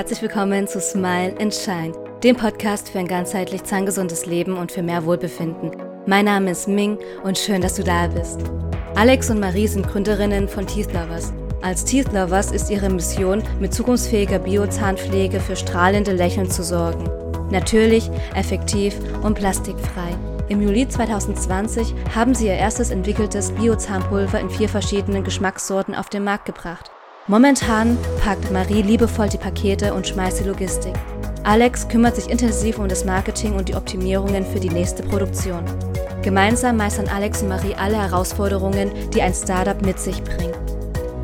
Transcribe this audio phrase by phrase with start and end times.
[0.00, 1.92] herzlich willkommen zu Smile and Shine,
[2.24, 5.72] dem Podcast für ein ganzheitlich zahngesundes Leben und für mehr Wohlbefinden.
[6.06, 8.40] Mein Name ist Ming und schön, dass du da bist.
[8.94, 11.34] Alex und Marie sind Gründerinnen von Teeth Lovers.
[11.60, 17.04] Als Teeth Lovers ist ihre Mission, mit zukunftsfähiger Biozahnpflege für strahlende Lächeln zu sorgen.
[17.50, 20.16] Natürlich, effektiv und plastikfrei.
[20.48, 26.24] Im Juli 2020 haben sie ihr erstes entwickeltes Biozahnpulver in vier verschiedenen Geschmackssorten auf den
[26.24, 26.90] Markt gebracht.
[27.30, 30.94] Momentan packt Marie liebevoll die Pakete und schmeißt die Logistik.
[31.44, 35.64] Alex kümmert sich intensiv um das Marketing und die Optimierungen für die nächste Produktion.
[36.22, 40.58] Gemeinsam meistern Alex und Marie alle Herausforderungen, die ein Startup mit sich bringt.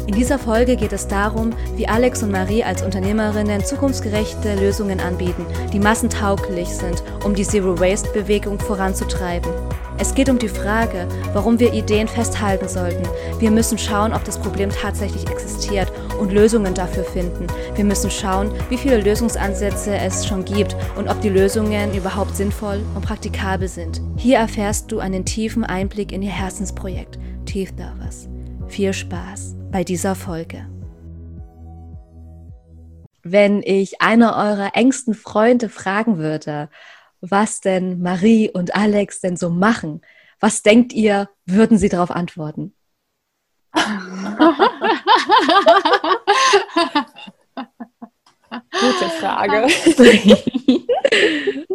[0.06, 5.44] In dieser Folge geht es darum, wie Alex und Marie als Unternehmerinnen zukunftsgerechte Lösungen anbieten,
[5.72, 9.50] die massentauglich sind, um die Zero Waste Bewegung voranzutreiben.
[9.98, 13.02] Es geht um die Frage, warum wir Ideen festhalten sollten.
[13.38, 15.90] Wir müssen schauen, ob das Problem tatsächlich existiert
[16.20, 17.46] und Lösungen dafür finden.
[17.74, 22.82] Wir müssen schauen, wie viele Lösungsansätze es schon gibt und ob die Lösungen überhaupt sinnvoll
[22.94, 24.02] und praktikabel sind.
[24.16, 28.28] Hier erfährst du einen tiefen Einblick in ihr Herzensprojekt, Teeth Lovers.
[28.68, 30.66] Viel Spaß bei dieser Folge.
[33.22, 36.68] Wenn ich einer eurer engsten Freunde fragen würde,
[37.20, 40.00] was denn Marie und Alex denn so machen.
[40.40, 42.74] Was denkt ihr, würden sie darauf antworten?
[48.70, 49.66] Gute Frage.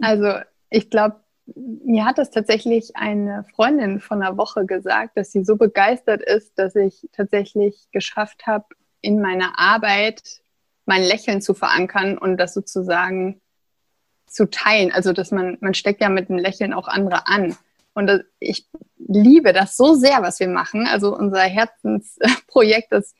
[0.00, 1.20] also ich glaube,
[1.54, 6.58] mir hat das tatsächlich eine Freundin von einer Woche gesagt, dass sie so begeistert ist,
[6.58, 8.64] dass ich tatsächlich geschafft habe,
[9.00, 10.40] in meiner Arbeit
[10.86, 13.40] mein Lächeln zu verankern und das sozusagen
[14.34, 14.92] zu teilen.
[14.92, 17.56] Also, dass man, man steckt ja mit einem Lächeln auch andere an.
[17.94, 18.66] Und das, ich
[18.98, 20.86] liebe das so sehr, was wir machen.
[20.86, 23.14] Also unser Herzensprojekt, das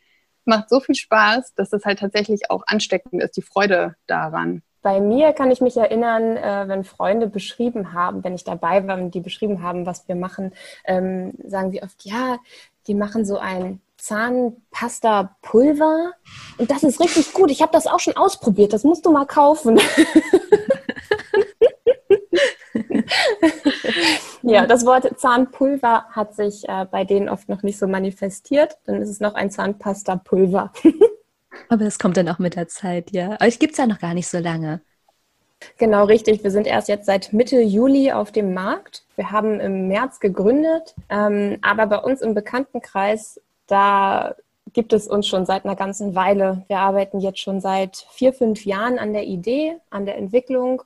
[0.44, 4.62] macht so viel Spaß, dass das halt tatsächlich auch ansteckend ist, die Freude daran.
[4.82, 8.98] Bei mir kann ich mich erinnern, äh, wenn Freunde beschrieben haben, wenn ich dabei war
[8.98, 10.52] und die beschrieben haben, was wir machen,
[10.84, 12.36] ähm, sagen sie oft, ja,
[12.86, 16.12] die machen so ein Zahnpasta-Pulver
[16.58, 17.50] und das ist richtig gut.
[17.50, 18.74] Ich habe das auch schon ausprobiert.
[18.74, 19.80] Das musst du mal kaufen.
[24.54, 28.78] ja, das Wort Zahnpulver hat sich äh, bei denen oft noch nicht so manifestiert.
[28.86, 30.72] Dann ist es noch ein Zahnpasta-Pulver.
[31.68, 33.36] Aber es kommt dann auch mit der Zeit, ja.
[33.40, 34.80] Euch gibt es ja noch gar nicht so lange.
[35.78, 36.44] Genau, richtig.
[36.44, 39.04] Wir sind erst jetzt seit Mitte Juli auf dem Markt.
[39.16, 44.34] Wir haben im März gegründet, ähm, aber bei uns im Bekanntenkreis, da
[44.72, 46.64] gibt es uns schon seit einer ganzen Weile.
[46.68, 50.82] Wir arbeiten jetzt schon seit vier, fünf Jahren an der Idee, an der Entwicklung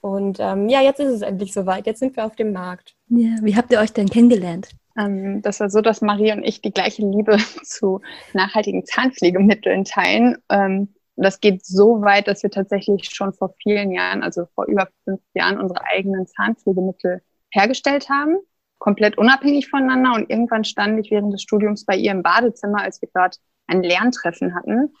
[0.00, 1.86] und ähm, ja, jetzt ist es endlich soweit.
[1.86, 2.94] Jetzt sind wir auf dem Markt.
[3.08, 4.70] Ja, wie habt ihr euch denn kennengelernt?
[4.98, 8.00] Ähm, das war so, dass Marie und ich die gleiche Liebe zu
[8.32, 10.38] nachhaltigen Zahnpflegemitteln teilen.
[10.48, 14.88] Ähm, das geht so weit, dass wir tatsächlich schon vor vielen Jahren, also vor über
[15.04, 18.38] fünf Jahren, unsere eigenen Zahnpflegemittel hergestellt haben,
[18.78, 20.14] komplett unabhängig voneinander.
[20.14, 23.82] Und irgendwann stand ich während des Studiums bei ihr im Badezimmer, als wir gerade ein
[23.82, 24.94] Lerntreffen hatten.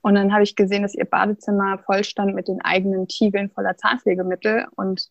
[0.00, 3.76] Und dann habe ich gesehen, dass ihr Badezimmer voll stand mit den eigenen Tiegeln voller
[3.76, 4.66] Zahnpflegemittel.
[4.76, 5.10] Und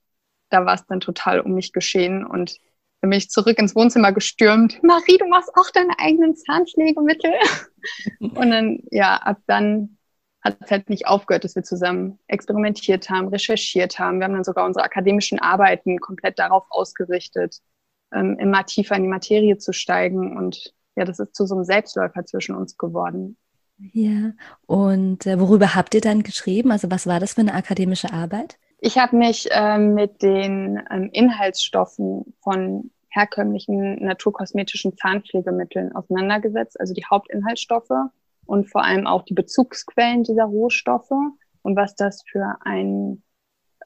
[0.50, 2.25] da war es dann total um mich geschehen.
[2.25, 2.57] Und
[3.01, 4.81] dann bin ich zurück ins Wohnzimmer gestürmt.
[4.81, 7.33] Marie, du machst auch deine eigenen Zahnpflegemittel.
[8.19, 9.97] und dann, ja, ab dann
[10.44, 14.19] hat es halt nicht aufgehört, dass wir zusammen experimentiert haben, recherchiert haben.
[14.19, 17.59] Wir haben dann sogar unsere akademischen Arbeiten komplett darauf ausgerichtet,
[18.13, 20.38] ähm, immer tiefer in die Materie zu steigen.
[20.38, 23.38] Und ja, das ist zu so einem Selbstläufer zwischen uns geworden.
[23.91, 24.31] Ja,
[24.66, 26.71] und äh, worüber habt ihr dann geschrieben?
[26.71, 28.57] Also was war das für eine akademische Arbeit?
[28.79, 37.05] Ich habe mich äh, mit den ähm, Inhaltsstoffen von herkömmlichen naturkosmetischen Zahnpflegemitteln auseinandergesetzt, also die
[37.05, 38.09] Hauptinhaltsstoffe
[38.45, 41.11] und vor allem auch die Bezugsquellen dieser Rohstoffe
[41.61, 43.23] und was das für einen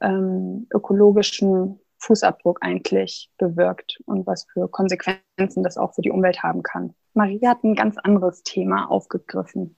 [0.00, 6.62] ähm, ökologischen Fußabdruck eigentlich bewirkt und was für Konsequenzen das auch für die Umwelt haben
[6.62, 6.94] kann.
[7.14, 9.76] Maria hat ein ganz anderes Thema aufgegriffen.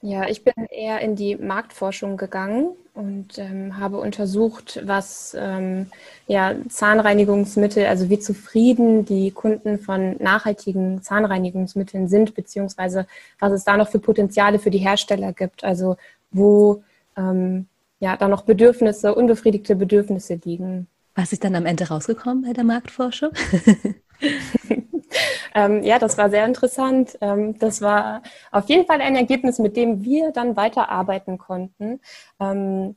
[0.00, 5.86] Ja, ich bin eher in die Marktforschung gegangen und ähm, habe untersucht, was ähm,
[6.28, 13.08] ja, Zahnreinigungsmittel, also wie zufrieden die Kunden von nachhaltigen Zahnreinigungsmitteln sind, beziehungsweise
[13.40, 15.96] was es da noch für Potenziale für die Hersteller gibt, also
[16.30, 16.84] wo
[17.16, 17.66] ähm,
[17.98, 20.86] ja, da noch Bedürfnisse, unbefriedigte Bedürfnisse liegen.
[21.16, 23.30] Was ist dann am Ende rausgekommen bei der Marktforschung?
[25.54, 27.18] ähm, ja, das war sehr interessant.
[27.20, 32.00] Ähm, das war auf jeden Fall ein Ergebnis, mit dem wir dann weiterarbeiten konnten.
[32.40, 32.96] Ähm,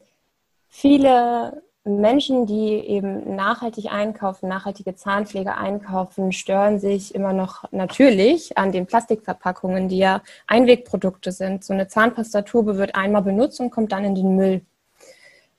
[0.68, 8.71] viele Menschen, die eben nachhaltig einkaufen, nachhaltige Zahnpflege einkaufen, stören sich immer noch natürlich an
[8.71, 11.63] den Plastikverpackungen, die ja Einwegprodukte sind.
[11.63, 14.62] So eine Zahnpastatube wird einmal benutzt und kommt dann in den Müll.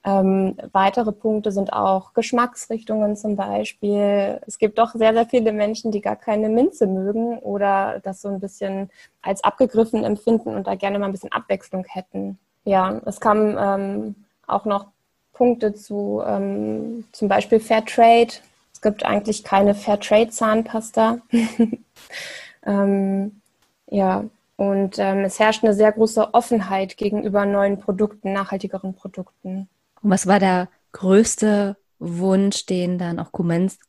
[0.04, 4.40] Ähm, weitere Punkte sind auch Geschmacksrichtungen zum Beispiel.
[4.46, 8.28] Es gibt doch sehr, sehr viele Menschen, die gar keine Minze mögen oder das so
[8.28, 8.90] ein bisschen
[9.22, 12.38] als abgegriffen empfinden und da gerne mal ein bisschen Abwechslung hätten.
[12.64, 14.14] Ja, es kamen ähm,
[14.46, 14.87] auch noch
[15.32, 18.34] Punkte zu ähm, zum Beispiel Fairtrade.
[18.72, 21.19] Es gibt eigentlich keine Fairtrade-Zahnpasta.
[22.66, 23.40] ähm,
[23.87, 24.25] ja,
[24.56, 29.69] und ähm, es herrscht eine sehr große Offenheit gegenüber neuen Produkten, nachhaltigeren Produkten.
[30.02, 33.31] Und was war der größte Wunsch, den dann auch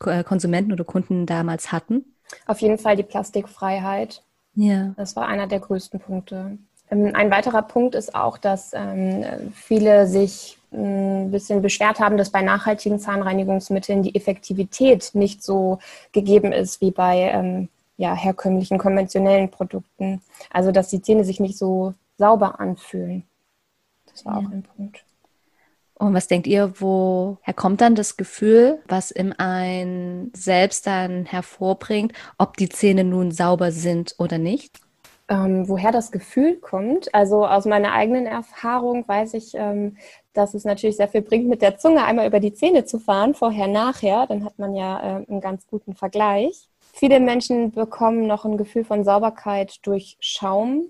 [0.06, 2.06] äh, Konsumenten oder Kunden damals hatten?
[2.46, 4.24] Auf jeden Fall die Plastikfreiheit.
[4.56, 4.94] Ja.
[4.98, 6.58] Das war einer der größten Punkte.
[6.90, 12.32] Ähm, ein weiterer Punkt ist auch, dass ähm, viele sich ein bisschen beschwert haben, dass
[12.32, 15.80] bei nachhaltigen Zahnreinigungsmitteln die Effektivität nicht so
[16.12, 20.22] gegeben ist wie bei ähm, ja, herkömmlichen konventionellen Produkten.
[20.50, 23.24] Also dass die Zähne sich nicht so sauber anfühlen.
[24.12, 24.48] Das war ja.
[24.48, 25.04] auch ein Punkt.
[25.96, 32.14] Und was denkt ihr, woher kommt dann das Gefühl, was im einen selbst dann hervorbringt,
[32.38, 34.80] ob die Zähne nun sauber sind oder nicht?
[35.30, 39.96] Ähm, woher das Gefühl kommt, also aus meiner eigenen Erfahrung weiß ich, ähm,
[40.34, 43.34] dass es natürlich sehr viel bringt, mit der Zunge einmal über die Zähne zu fahren,
[43.34, 46.68] vorher, nachher, dann hat man ja äh, einen ganz guten Vergleich.
[46.92, 50.90] Viele Menschen bekommen noch ein Gefühl von Sauberkeit durch Schaum.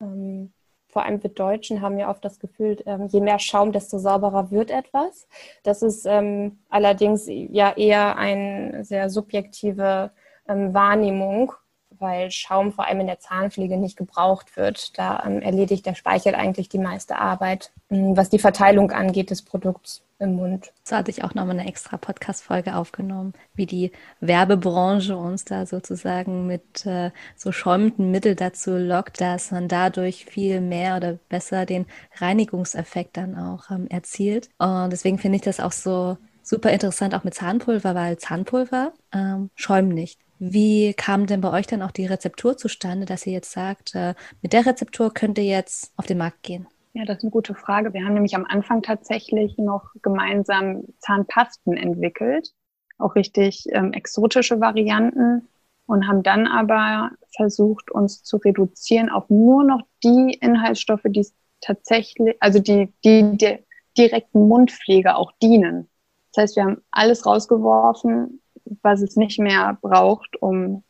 [0.00, 0.52] Ähm,
[0.88, 4.50] vor allem wir Deutschen haben ja oft das Gefühl, ähm, je mehr Schaum, desto sauberer
[4.50, 5.28] wird etwas.
[5.62, 10.10] Das ist ähm, allerdings ja eher eine sehr subjektive
[10.48, 11.52] ähm, Wahrnehmung,
[11.90, 14.98] weil Schaum vor allem in der Zahnpflege nicht gebraucht wird.
[14.98, 19.42] Da ähm, erledigt der Speichel eigentlich die meiste Arbeit, ähm, was die Verteilung angeht des
[19.42, 20.72] Produkts im Mund.
[20.84, 26.46] So hatte ich auch nochmal eine extra Podcast-Folge aufgenommen, wie die Werbebranche uns da sozusagen
[26.46, 31.86] mit äh, so schäumenden Mitteln dazu lockt, dass man dadurch viel mehr oder besser den
[32.16, 34.48] Reinigungseffekt dann auch ähm, erzielt.
[34.58, 39.50] Und deswegen finde ich das auch so super interessant, auch mit Zahnpulver, weil Zahnpulver ähm,
[39.54, 40.20] schäumen nicht.
[40.38, 44.14] Wie kam denn bei euch dann auch die Rezeptur zustande, dass ihr jetzt sagt, äh,
[44.40, 46.68] mit der Rezeptur könnt ihr jetzt auf den Markt gehen?
[46.98, 47.94] Ja, das ist eine gute Frage.
[47.94, 52.52] Wir haben nämlich am Anfang tatsächlich noch gemeinsam Zahnpasten entwickelt,
[52.98, 55.46] auch richtig ähm, exotische Varianten
[55.86, 61.24] und haben dann aber versucht, uns zu reduzieren auf nur noch die Inhaltsstoffe, die
[61.60, 63.60] tatsächlich, also die, die der
[63.96, 65.88] direkten Mundpflege auch dienen.
[66.32, 68.42] Das heißt, wir haben alles rausgeworfen,
[68.82, 70.82] was es nicht mehr braucht, um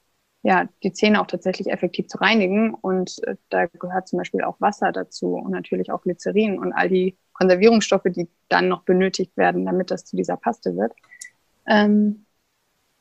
[0.43, 2.75] ja, die Zähne auch tatsächlich effektiv zu reinigen.
[2.75, 6.89] Und äh, da gehört zum Beispiel auch Wasser dazu und natürlich auch Glycerin und all
[6.89, 10.93] die Konservierungsstoffe, die dann noch benötigt werden, damit das zu dieser Paste wird.
[11.67, 12.27] Ähm,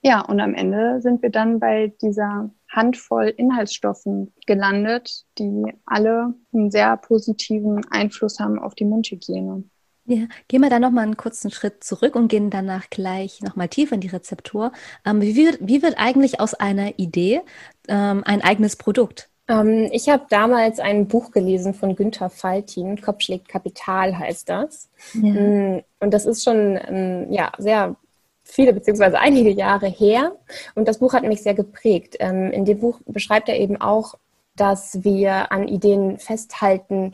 [0.01, 6.71] ja, und am Ende sind wir dann bei dieser Handvoll Inhaltsstoffen gelandet, die alle einen
[6.71, 9.63] sehr positiven Einfluss haben auf die Mundhygiene.
[10.09, 13.95] Ja, gehen wir da nochmal einen kurzen Schritt zurück und gehen danach gleich nochmal tiefer
[13.95, 14.71] in die Rezeptur.
[15.05, 17.41] Ähm, wie, wird, wie wird eigentlich aus einer Idee
[17.89, 19.29] ähm, ein eigenes Produkt?
[19.49, 24.89] Ähm, ich habe damals ein Buch gelesen von Günther Faltin, Kopf schlägt Kapital heißt das.
[25.13, 25.33] Ja.
[25.33, 27.97] Mm, und das ist schon ähm, ja, sehr
[28.43, 30.33] viele beziehungsweise einige Jahre her.
[30.75, 32.15] Und das Buch hat mich sehr geprägt.
[32.19, 34.15] Ähm, in dem Buch beschreibt er eben auch,
[34.55, 37.13] dass wir an Ideen festhalten,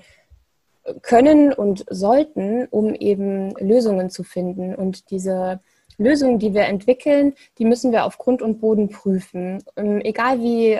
[1.01, 4.75] können und sollten, um eben Lösungen zu finden.
[4.75, 5.59] Und diese
[5.97, 9.63] Lösungen, die wir entwickeln, die müssen wir auf Grund und Boden prüfen.
[9.75, 10.79] Ähm, egal wie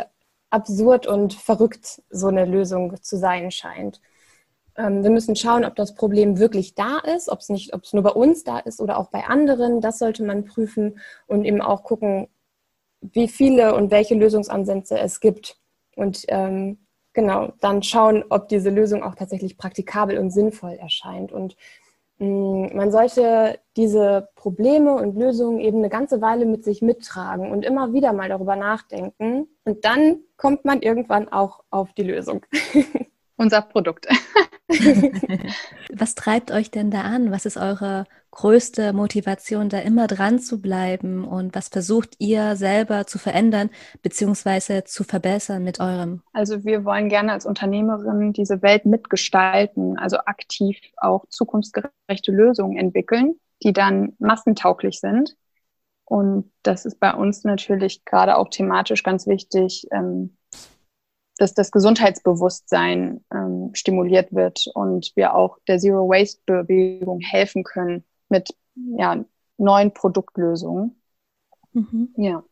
[0.49, 4.01] absurd und verrückt so eine Lösung zu sein scheint.
[4.75, 7.93] Ähm, wir müssen schauen, ob das Problem wirklich da ist, ob es nicht, ob es
[7.93, 9.81] nur bei uns da ist oder auch bei anderen.
[9.81, 12.27] Das sollte man prüfen und eben auch gucken,
[13.01, 15.57] wie viele und welche Lösungsansätze es gibt.
[15.95, 16.79] Und ähm,
[17.13, 21.31] genau, dann schauen, ob diese Lösung auch tatsächlich praktikabel und sinnvoll erscheint.
[21.31, 21.55] Und
[22.19, 27.51] mh, mm, man sollte diese Probleme und Lösungen eben eine ganze Weile mit sich mittragen
[27.51, 29.47] und immer wieder mal darüber nachdenken.
[29.63, 32.45] Und dann kommt man irgendwann auch auf die Lösung.
[33.37, 34.07] Unser Produkt.
[35.93, 37.31] Was treibt euch denn da an?
[37.31, 41.23] Was ist eure größte Motivation, da immer dran zu bleiben?
[41.23, 43.69] Und was versucht ihr selber zu verändern
[44.01, 44.83] bzw.
[44.83, 46.21] zu verbessern mit eurem?
[46.33, 53.35] Also wir wollen gerne als Unternehmerin diese Welt mitgestalten, also aktiv auch zukunftsgerechte Lösungen entwickeln,
[53.63, 55.35] die dann massentauglich sind.
[56.05, 60.37] Und das ist bei uns natürlich gerade auch thematisch ganz wichtig, ähm,
[61.37, 68.03] dass das Gesundheitsbewusstsein ähm, stimuliert wird und wir auch der Zero Waste Bewegung helfen können
[68.33, 68.55] mit
[68.97, 69.23] ja,
[69.57, 71.01] neuen Produktlösungen.
[71.71, 72.13] Mhm.
[72.17, 72.43] Ja.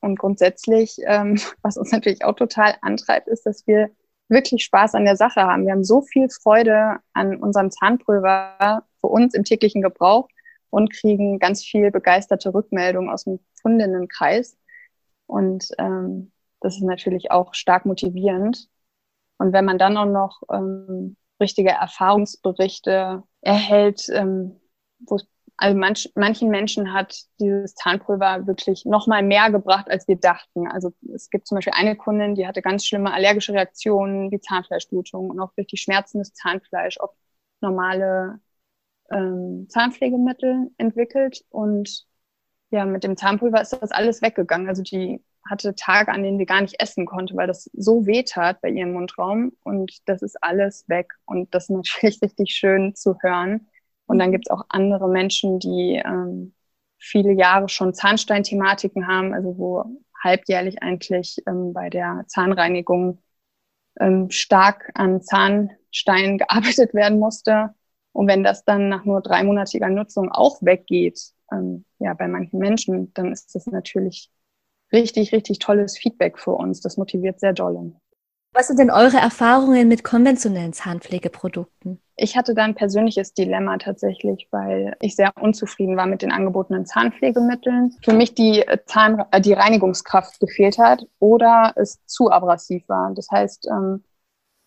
[0.00, 3.90] Und grundsätzlich, ähm, was uns natürlich auch total antreibt, ist, dass wir
[4.28, 5.64] wirklich Spaß an der Sache haben.
[5.64, 10.28] Wir haben so viel Freude an unserem Zahnpulver für uns im täglichen Gebrauch
[10.70, 14.58] und kriegen ganz viel begeisterte Rückmeldungen aus dem Kundinnenkreis.
[15.26, 18.68] Und ähm, das ist natürlich auch stark motivierend.
[19.38, 24.60] Und wenn man dann auch noch ähm, richtige Erfahrungsberichte erhält, ähm,
[25.00, 25.18] wo
[25.60, 30.68] also manch, manchen Menschen hat dieses Zahnpulver wirklich noch mal mehr gebracht, als wir dachten.
[30.68, 35.30] Also es gibt zum Beispiel eine Kundin, die hatte ganz schlimme allergische Reaktionen wie Zahnfleischblutung
[35.30, 37.10] und auch richtig schmerzendes Zahnfleisch auf
[37.60, 38.38] normale
[39.10, 41.44] ähm, Zahnpflegemittel entwickelt.
[41.50, 42.06] Und
[42.70, 44.68] ja, mit dem Zahnpulver ist das alles weggegangen.
[44.68, 48.22] Also die hatte Tage, an denen sie gar nicht essen konnte, weil das so weh
[48.22, 49.56] tat bei ihrem Mundraum.
[49.64, 51.14] Und das ist alles weg.
[51.26, 53.66] Und das ist natürlich richtig schön zu hören.
[54.08, 56.54] Und dann gibt es auch andere Menschen, die ähm,
[56.98, 59.84] viele Jahre schon Zahnsteinthematiken haben, also wo
[60.22, 63.22] halbjährlich eigentlich ähm, bei der Zahnreinigung
[64.00, 67.74] ähm, stark an Zahnsteinen gearbeitet werden musste.
[68.12, 71.20] Und wenn das dann nach nur dreimonatiger Nutzung auch weggeht,
[71.52, 74.30] ähm, ja, bei manchen Menschen, dann ist das natürlich
[74.92, 76.80] richtig, richtig tolles Feedback für uns.
[76.80, 77.92] Das motiviert sehr doll.
[78.52, 82.00] Was sind denn eure Erfahrungen mit konventionellen Zahnpflegeprodukten?
[82.20, 86.84] Ich hatte da ein persönliches Dilemma tatsächlich, weil ich sehr unzufrieden war mit den angebotenen
[86.84, 87.96] Zahnpflegemitteln.
[88.02, 93.12] Für mich die, äh, Zahn, äh, die Reinigungskraft gefehlt hat oder es zu abrasiv war.
[93.14, 94.02] Das heißt, ähm,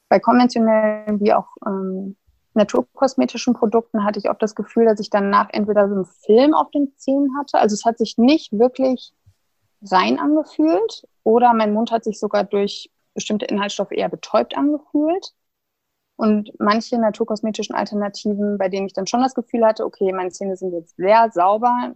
[0.07, 2.15] bei konventionellen wie auch ähm,
[2.53, 6.71] naturkosmetischen Produkten hatte ich oft das Gefühl, dass ich danach entweder so einen Film auf
[6.71, 7.59] den Zähnen hatte.
[7.59, 9.13] Also es hat sich nicht wirklich
[9.89, 15.33] rein angefühlt oder mein Mund hat sich sogar durch bestimmte Inhaltsstoffe eher betäubt angefühlt.
[16.21, 20.55] Und manche naturkosmetischen Alternativen, bei denen ich dann schon das Gefühl hatte, okay, meine Zähne
[20.55, 21.93] sind jetzt sehr sauber,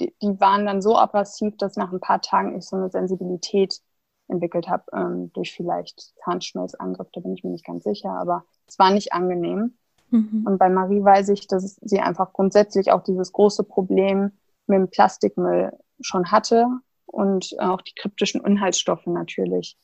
[0.00, 3.82] die, die waren dann so abrasiv, dass nach ein paar Tagen ich so eine Sensibilität
[4.28, 8.78] entwickelt habe, ähm, durch vielleicht Zahnschmelzangriff, da bin ich mir nicht ganz sicher, aber es
[8.78, 9.74] war nicht angenehm.
[10.08, 10.46] Mhm.
[10.46, 14.32] Und bei Marie weiß ich, dass sie einfach grundsätzlich auch dieses große Problem
[14.68, 16.66] mit dem Plastikmüll schon hatte
[17.04, 19.76] und auch die kryptischen Inhaltsstoffe natürlich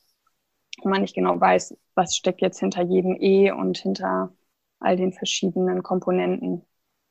[0.81, 4.33] wo man nicht genau weiß, was steckt jetzt hinter jedem E und hinter
[4.79, 6.63] all den verschiedenen Komponenten.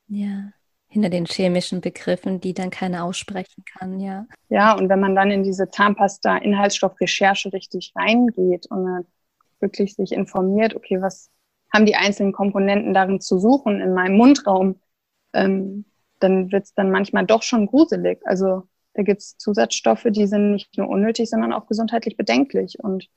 [0.08, 0.52] Ja,
[0.88, 4.26] hinter den chemischen Begriffen, die dann keiner aussprechen kann, ja.
[4.48, 9.04] Ja, und wenn man dann in diese Zahnpasta-Inhaltsstoffrecherche richtig reingeht und
[9.60, 11.30] wirklich sich informiert, okay, was
[11.72, 14.80] haben die einzelnen Komponenten darin zu suchen in meinem Mundraum,
[15.32, 15.84] ähm,
[16.20, 18.20] dann wird es dann manchmal doch schon gruselig.
[18.24, 18.62] Also
[18.94, 22.78] da gibt es Zusatzstoffe, die sind nicht nur unnötig, sondern auch gesundheitlich bedenklich.
[22.80, 23.08] Und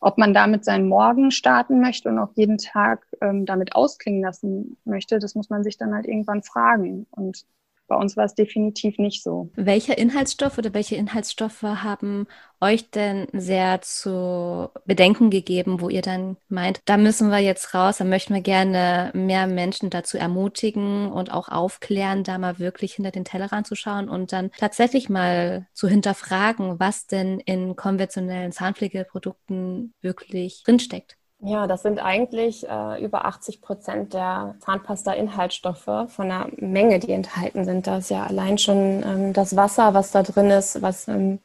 [0.00, 4.78] ob man damit seinen Morgen starten möchte und auch jeden Tag ähm, damit ausklingen lassen
[4.84, 7.06] möchte, das muss man sich dann halt irgendwann fragen.
[7.10, 7.44] Und
[7.90, 9.50] bei uns war es definitiv nicht so.
[9.56, 12.26] Welcher Inhaltsstoff oder welche Inhaltsstoffe haben
[12.60, 17.98] euch denn sehr zu bedenken gegeben, wo ihr dann meint, da müssen wir jetzt raus,
[17.98, 23.10] da möchten wir gerne mehr Menschen dazu ermutigen und auch aufklären, da mal wirklich hinter
[23.10, 29.94] den Tellerrand zu schauen und dann tatsächlich mal zu hinterfragen, was denn in konventionellen Zahnpflegeprodukten
[30.00, 31.16] wirklich drinsteckt?
[31.42, 37.64] Ja, das sind eigentlich äh, über 80 Prozent der Zahnpasta-Inhaltsstoffe von der Menge, die enthalten
[37.64, 37.86] sind.
[37.86, 41.38] Da ist ja allein schon ähm, das Wasser, was da drin ist, was ähm,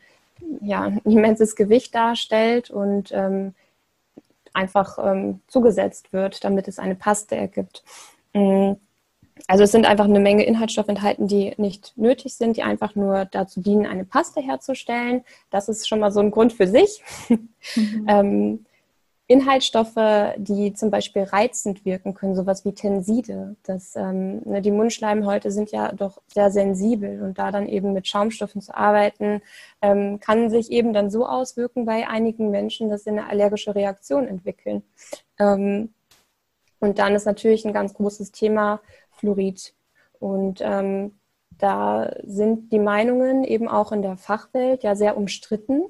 [0.59, 3.55] ja, ein immenses Gewicht darstellt und ähm,
[4.53, 7.83] einfach ähm, zugesetzt wird, damit es eine Paste ergibt.
[8.33, 8.73] Mm,
[9.47, 13.25] also es sind einfach eine Menge Inhaltsstoffe enthalten, die nicht nötig sind, die einfach nur
[13.25, 15.23] dazu dienen, eine Paste herzustellen.
[15.51, 17.01] Das ist schon mal so ein Grund für sich.
[17.29, 17.49] Mhm.
[18.07, 18.65] ähm,
[19.27, 23.55] Inhaltsstoffe, die zum Beispiel reizend wirken können, sowas wie Tenside.
[23.63, 28.07] Das, ähm, ne, die Mundschleimhäute sind ja doch sehr sensibel und da dann eben mit
[28.07, 29.41] Schaumstoffen zu arbeiten,
[29.81, 34.27] ähm, kann sich eben dann so auswirken bei einigen Menschen, dass sie eine allergische Reaktion
[34.27, 34.83] entwickeln.
[35.39, 35.93] Ähm,
[36.79, 38.79] und dann ist natürlich ein ganz großes Thema
[39.09, 39.73] Fluorid.
[40.19, 41.17] Und ähm,
[41.57, 45.83] da sind die Meinungen eben auch in der Fachwelt ja sehr umstritten.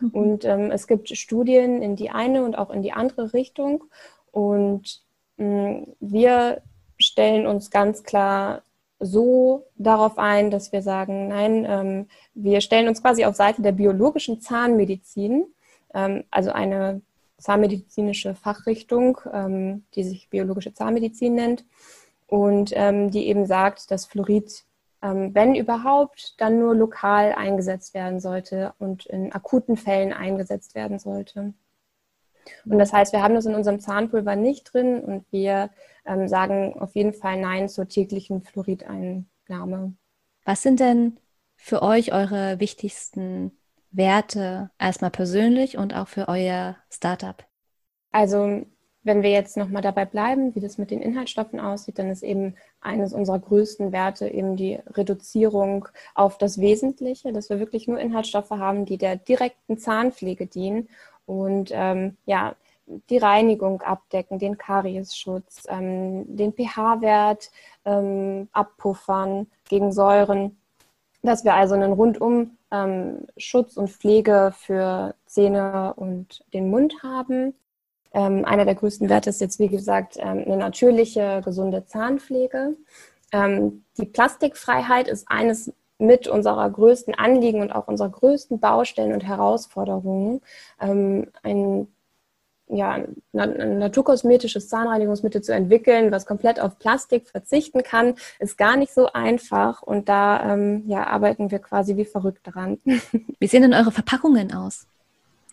[0.00, 0.10] Mhm.
[0.10, 3.84] Und ähm, es gibt Studien in die eine und auch in die andere Richtung.
[4.32, 5.02] Und
[5.36, 6.62] mh, wir
[6.98, 8.62] stellen uns ganz klar
[9.00, 13.72] so darauf ein, dass wir sagen, nein, ähm, wir stellen uns quasi auf Seite der
[13.72, 15.46] biologischen Zahnmedizin,
[15.94, 17.00] ähm, also eine
[17.38, 21.64] zahnmedizinische Fachrichtung, ähm, die sich biologische Zahnmedizin nennt
[22.26, 24.69] und ähm, die eben sagt, dass Fluorid ähm,
[25.02, 31.54] wenn überhaupt, dann nur lokal eingesetzt werden sollte und in akuten Fällen eingesetzt werden sollte.
[32.64, 35.70] Und das heißt, wir haben das in unserem Zahnpulver nicht drin und wir
[36.04, 39.26] ähm, sagen auf jeden Fall Nein zur täglichen Fluorideingabe.
[39.50, 39.94] Produktname.
[40.44, 41.18] Was sind denn
[41.56, 43.52] für euch eure wichtigsten
[43.90, 47.44] Werte erstmal persönlich und auch für euer Startup?
[48.12, 48.64] Also
[49.02, 52.54] wenn wir jetzt nochmal dabei bleiben, wie das mit den Inhaltsstoffen aussieht, dann ist eben
[52.80, 58.50] eines unserer größten Werte eben die Reduzierung auf das Wesentliche, dass wir wirklich nur Inhaltsstoffe
[58.50, 60.88] haben, die der direkten Zahnpflege dienen
[61.24, 62.54] und ähm, ja,
[63.08, 67.50] die Reinigung abdecken, den Kariesschutz, ähm, den pH-Wert
[67.84, 70.58] ähm, abpuffern gegen Säuren,
[71.22, 77.54] dass wir also einen rundum ähm, Schutz und Pflege für Zähne und den Mund haben.
[78.12, 82.76] Ähm, einer der größten Werte ist jetzt, wie gesagt, ähm, eine natürliche, gesunde Zahnpflege.
[83.32, 89.26] Ähm, die Plastikfreiheit ist eines mit unserer größten Anliegen und auch unserer größten Baustellen und
[89.26, 90.40] Herausforderungen.
[90.80, 91.88] Ähm, ein
[92.72, 98.94] ja, ein naturkosmetisches Zahnreinigungsmittel zu entwickeln, was komplett auf Plastik verzichten kann, ist gar nicht
[98.94, 99.82] so einfach.
[99.82, 102.78] Und da ähm, ja, arbeiten wir quasi wie verrückt dran.
[103.40, 104.86] Wie sehen denn eure Verpackungen aus?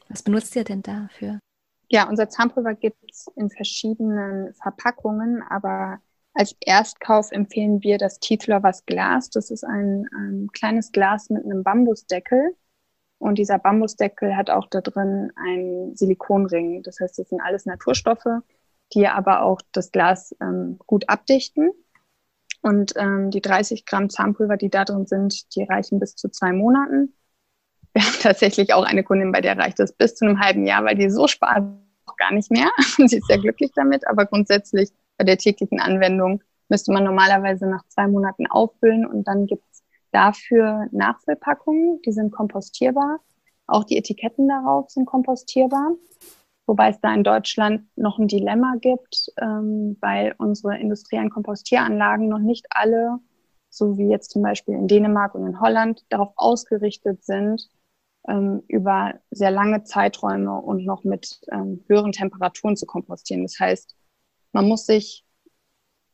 [0.10, 1.40] Was benutzt ihr denn dafür?
[1.90, 6.00] Ja, unser Zahnpulver gibt es in verschiedenen Verpackungen, aber
[6.34, 9.30] als Erstkauf empfehlen wir das Teeth Lovers Glas.
[9.30, 12.56] Das ist ein, ein kleines Glas mit einem Bambusdeckel.
[13.20, 16.84] Und dieser Bambusdeckel hat auch da drin einen Silikonring.
[16.84, 18.44] Das heißt, das sind alles Naturstoffe,
[18.94, 21.72] die aber auch das Glas ähm, gut abdichten.
[22.62, 26.52] Und ähm, die 30 Gramm Zahnpulver, die da drin sind, die reichen bis zu zwei
[26.52, 27.14] Monaten
[27.98, 30.86] wir haben tatsächlich auch eine Kundin, bei der reicht das bis zu einem halben Jahr,
[30.86, 31.64] weil die so spart
[32.06, 32.70] auch gar nicht mehr.
[33.08, 37.84] Sie ist sehr glücklich damit, aber grundsätzlich bei der täglichen Anwendung müsste man normalerweise nach
[37.88, 43.20] zwei Monaten auffüllen und dann gibt es dafür Nachfüllpackungen, die sind kompostierbar.
[43.66, 45.94] Auch die Etiketten darauf sind kompostierbar,
[46.68, 52.38] wobei es da in Deutschland noch ein Dilemma gibt, ähm, weil unsere industriellen Kompostieranlagen noch
[52.38, 53.18] nicht alle,
[53.72, 57.68] so wie jetzt zum Beispiel in Dänemark und in Holland, darauf ausgerichtet sind,
[58.28, 63.44] ähm, über sehr lange Zeiträume und noch mit ähm, höheren Temperaturen zu kompostieren.
[63.44, 63.96] Das heißt,
[64.52, 65.26] man muss sich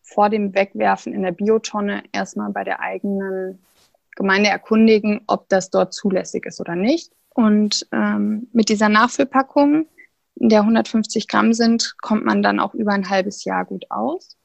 [0.02, 3.64] vor dem Wegwerfen in der Biotonne erstmal bei der eigenen
[4.16, 7.14] Gemeinde erkundigen, ob das dort zulässig ist oder nicht.
[7.30, 9.88] Und ähm, mit dieser Nachfüllpackung,
[10.36, 14.38] in der 150 Gramm sind, kommt man dann auch über ein halbes Jahr gut aus.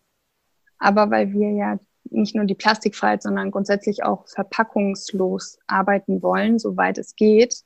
[0.79, 1.79] Aber weil wir ja
[2.11, 7.63] nicht nur die Plastikfreiheit, sondern grundsätzlich auch verpackungslos arbeiten wollen, soweit es geht,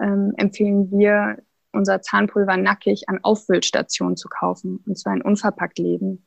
[0.00, 1.38] ähm, empfehlen wir,
[1.72, 6.24] unser Zahnpulver nackig an Auffüllstationen zu kaufen, und zwar in Unverpacktläden.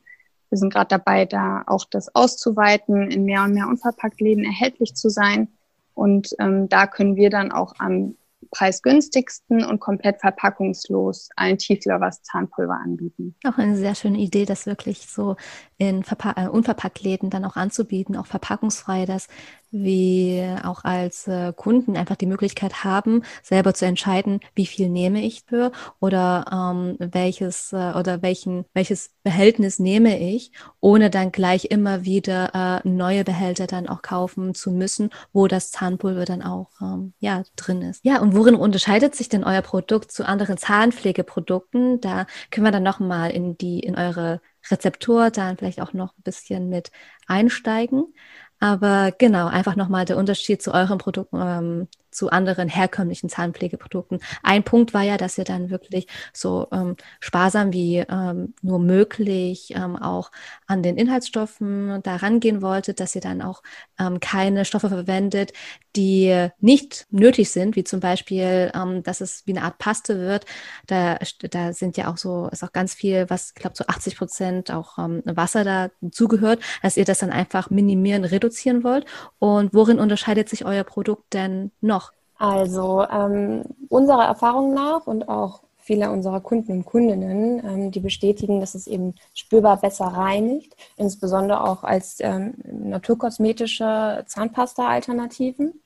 [0.50, 5.10] Wir sind gerade dabei, da auch das auszuweiten, in mehr und mehr Unverpacktläden erhältlich zu
[5.10, 5.48] sein.
[5.94, 8.16] Und ähm, da können wir dann auch am
[8.52, 13.36] preisgünstigsten und komplett verpackungslos allen Tieflövers Zahnpulver anbieten.
[13.46, 15.36] Auch eine sehr schöne Idee, das wirklich so
[15.78, 19.28] in Verpa äh, Unverpacktläden dann auch anzubieten, auch verpackungsfrei, dass
[19.72, 25.24] wir auch als äh, Kunden einfach die Möglichkeit haben, selber zu entscheiden, wie viel nehme
[25.24, 31.66] ich für oder ähm, welches äh, oder welchen welches Behältnis nehme ich, ohne dann gleich
[31.66, 36.70] immer wieder äh, neue Behälter dann auch kaufen zu müssen, wo das Zahnpulver dann auch
[36.82, 38.04] ähm, ja drin ist.
[38.04, 42.02] Ja, und worin unterscheidet sich denn euer Produkt zu anderen Zahnpflegeprodukten?
[42.02, 46.18] Da können wir dann noch mal in die in eure Rezeptur dann vielleicht auch noch
[46.18, 46.92] ein bisschen mit
[47.28, 48.14] einsteigen.
[48.60, 54.20] Aber genau, einfach nochmal der Unterschied zu euren Produkten, ähm, zu anderen herkömmlichen Zahnpflegeprodukten.
[54.44, 59.74] Ein Punkt war ja, dass ihr dann wirklich so ähm, sparsam wie ähm, nur möglich
[59.76, 60.32] ähm, auch
[60.68, 63.62] an den Inhaltsstoffen da rangehen wolltet, dass ihr dann auch
[64.00, 65.54] ähm, keine Stoffe verwendet,
[65.96, 70.46] die nicht nötig sind, wie zum Beispiel, ähm, dass es wie eine Art Paste wird.
[70.88, 71.18] Da,
[71.50, 74.72] da sind ja auch so, ist auch ganz viel, was, ich glaube, so 80 Prozent
[74.72, 79.06] auch ähm, Wasser da zugehört, dass ihr das dann einfach minimieren, reduzieren wollt.
[79.40, 82.09] Und worin unterscheidet sich euer Produkt denn noch?
[82.40, 88.62] Also ähm, unserer Erfahrung nach und auch viele unserer Kunden und Kundinnen, ähm, die bestätigen,
[88.62, 95.82] dass es eben spürbar besser reinigt, insbesondere auch als ähm, naturkosmetische Zahnpasta-Alternativen.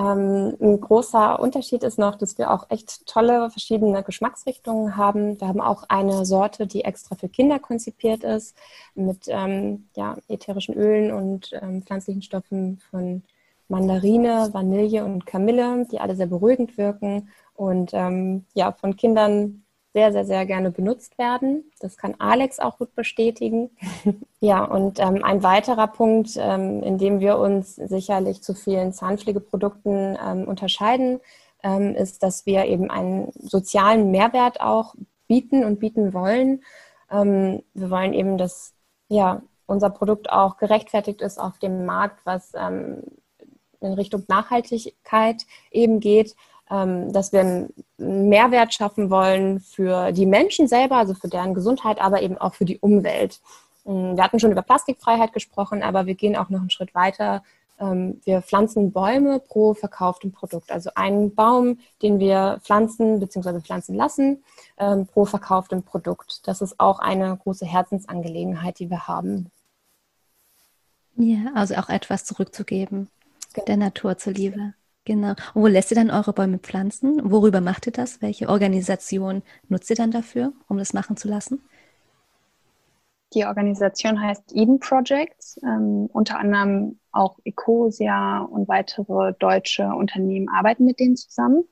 [0.00, 5.40] Ähm, ein großer Unterschied ist noch, dass wir auch echt tolle verschiedene Geschmacksrichtungen haben.
[5.40, 8.56] Wir haben auch eine Sorte, die extra für Kinder konzipiert ist,
[8.96, 13.22] mit ähm, ja, ätherischen Ölen und ähm, pflanzlichen Stoffen von
[13.68, 20.12] Mandarine, Vanille und Kamille, die alle sehr beruhigend wirken und ähm, ja, von Kindern sehr,
[20.12, 21.70] sehr, sehr gerne benutzt werden.
[21.80, 23.70] Das kann Alex auch gut bestätigen.
[24.40, 30.18] ja, und ähm, ein weiterer Punkt, ähm, in dem wir uns sicherlich zu vielen Zahnpflegeprodukten
[30.24, 31.20] ähm, unterscheiden,
[31.62, 34.94] ähm, ist, dass wir eben einen sozialen Mehrwert auch
[35.26, 36.62] bieten und bieten wollen.
[37.10, 38.74] Ähm, wir wollen eben, dass
[39.08, 42.52] ja, unser Produkt auch gerechtfertigt ist auf dem Markt, was
[43.80, 46.34] in Richtung Nachhaltigkeit eben geht,
[46.70, 52.00] ähm, dass wir einen Mehrwert schaffen wollen für die Menschen selber, also für deren Gesundheit,
[52.00, 53.40] aber eben auch für die Umwelt.
[53.86, 57.42] Ähm, wir hatten schon über Plastikfreiheit gesprochen, aber wir gehen auch noch einen Schritt weiter.
[57.80, 60.70] Ähm, wir pflanzen Bäume pro verkauftem Produkt.
[60.70, 63.60] Also einen Baum, den wir pflanzen bzw.
[63.60, 64.44] pflanzen lassen,
[65.12, 66.46] pro verkauftem Produkt.
[66.46, 69.50] Das ist auch eine große Herzensangelegenheit, die wir haben.
[71.16, 73.08] Ja, also auch etwas zurückzugeben
[73.54, 73.64] genau.
[73.66, 74.74] der Natur zuliebe.
[75.04, 75.30] Genau.
[75.54, 77.30] Und wo lässt ihr dann eure Bäume pflanzen?
[77.30, 78.20] Worüber macht ihr das?
[78.20, 81.62] Welche Organisation nutzt ihr dann dafür, um das machen zu lassen?
[83.34, 85.58] Die Organisation heißt Eden Projects.
[85.62, 91.64] Ähm, unter anderem auch Ecosia und weitere deutsche Unternehmen arbeiten mit denen zusammen.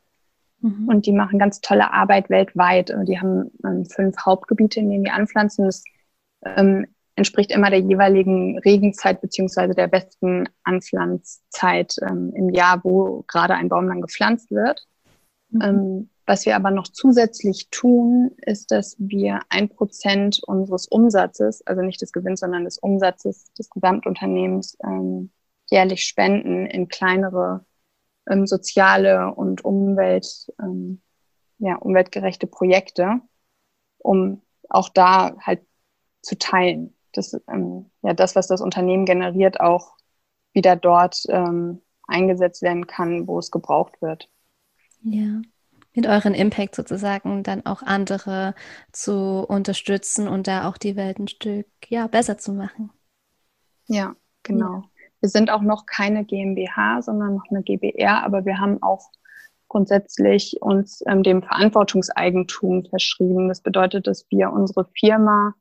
[0.61, 0.89] Mhm.
[0.89, 2.95] Und die machen ganz tolle Arbeit weltweit.
[3.07, 5.67] Die haben ähm, fünf Hauptgebiete, in denen die anpflanzen.
[5.67, 5.85] Das
[6.45, 6.87] ähm,
[7.17, 13.71] entspricht immer der jeweiligen Regenzeit beziehungsweise der besten Anpflanzzeit ähm, im Jahr, wo gerade ein
[13.71, 14.87] Baum dann gepflanzt wird.
[15.49, 15.63] Mhm.
[15.63, 21.83] Ähm, was wir aber noch zusätzlich tun, ist, dass wir ein Prozent unseres Umsatzes, also
[21.83, 25.31] nicht des Gewinns, sondern des Umsatzes des Gesamtunternehmens ähm,
[25.71, 27.65] jährlich spenden in kleinere
[28.29, 31.01] ähm, soziale und Umwelt, ähm,
[31.59, 33.21] ja, umweltgerechte Projekte,
[33.99, 35.63] um auch da halt
[36.23, 39.97] zu teilen dass ähm, ja, das, was das Unternehmen generiert, auch
[40.53, 44.29] wieder dort ähm, eingesetzt werden kann, wo es gebraucht wird.
[45.03, 45.41] Ja,
[45.95, 48.55] mit euren Impact sozusagen dann auch andere
[48.93, 52.91] zu unterstützen und da auch die Welt ein Stück ja, besser zu machen.
[53.87, 54.75] Ja, genau.
[54.75, 54.83] Ja.
[55.21, 59.11] Wir sind auch noch keine GmbH, sondern noch eine GbR, aber wir haben auch
[59.69, 63.49] grundsätzlich uns ähm, dem Verantwortungseigentum verschrieben.
[63.49, 65.55] Das bedeutet, dass wir unsere Firma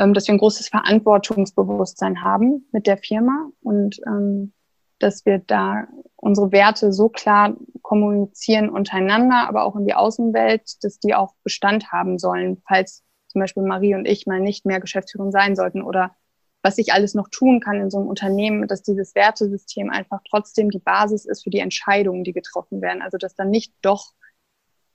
[0.00, 4.52] ähm, dass wir ein großes Verantwortungsbewusstsein haben mit der Firma und ähm,
[4.98, 5.86] dass wir da
[6.16, 11.92] unsere Werte so klar kommunizieren untereinander, aber auch in die Außenwelt, dass die auch Bestand
[11.92, 16.16] haben sollen, falls zum Beispiel Marie und ich mal nicht mehr Geschäftsführerin sein sollten oder
[16.62, 20.70] was ich alles noch tun kann in so einem Unternehmen, dass dieses Wertesystem einfach trotzdem
[20.70, 23.00] die Basis ist für die Entscheidungen, die getroffen werden.
[23.00, 24.12] Also dass dann nicht doch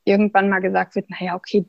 [0.03, 1.65] irgendwann mal gesagt wird, naja, okay,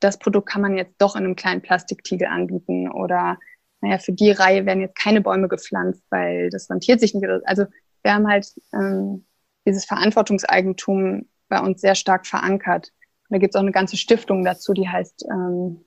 [0.00, 3.38] das Produkt kann man jetzt doch in einem kleinen Plastiktiegel anbieten oder
[3.80, 7.26] naja, für die Reihe werden jetzt keine Bäume gepflanzt, weil das rentiert sich nicht.
[7.44, 7.66] Also
[8.02, 9.24] wir haben halt ähm,
[9.66, 12.92] dieses Verantwortungseigentum bei uns sehr stark verankert.
[13.28, 15.84] Und da gibt es auch eine ganze Stiftung dazu, die heißt ähm,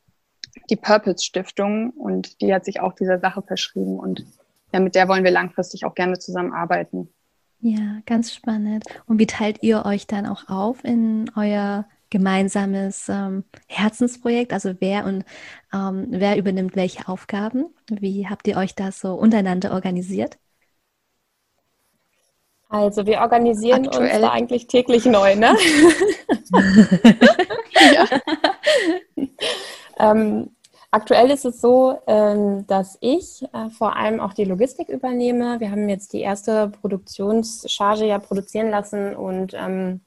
[0.69, 4.25] die Purpose Stiftung und die hat sich auch dieser Sache verschrieben und
[4.73, 7.09] ja, mit der wollen wir langfristig auch gerne zusammenarbeiten.
[7.59, 8.85] Ja, ganz spannend.
[9.05, 14.53] Und wie teilt ihr euch dann auch auf in euer gemeinsames ähm, Herzensprojekt?
[14.53, 15.25] Also wer und
[15.73, 17.73] ähm, wer übernimmt welche Aufgaben?
[17.89, 20.37] Wie habt ihr euch das so untereinander organisiert?
[22.69, 24.11] Also wir organisieren Aktuell.
[24.11, 25.57] uns da eigentlich täglich neu, ne?
[27.93, 28.05] ja.
[29.99, 30.55] ähm,
[30.89, 35.59] aktuell ist es so, ähm, dass ich äh, vor allem auch die Logistik übernehme.
[35.59, 40.01] Wir haben jetzt die erste Produktionscharge ja produzieren lassen und ähm,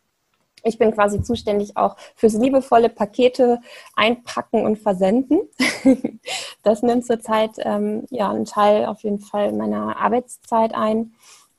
[0.64, 3.60] ich bin quasi zuständig auch fürs liebevolle Pakete
[3.94, 5.40] einpacken und versenden.
[6.62, 11.12] das nimmt zurzeit ähm, ja einen Teil auf jeden Fall meiner Arbeitszeit ein.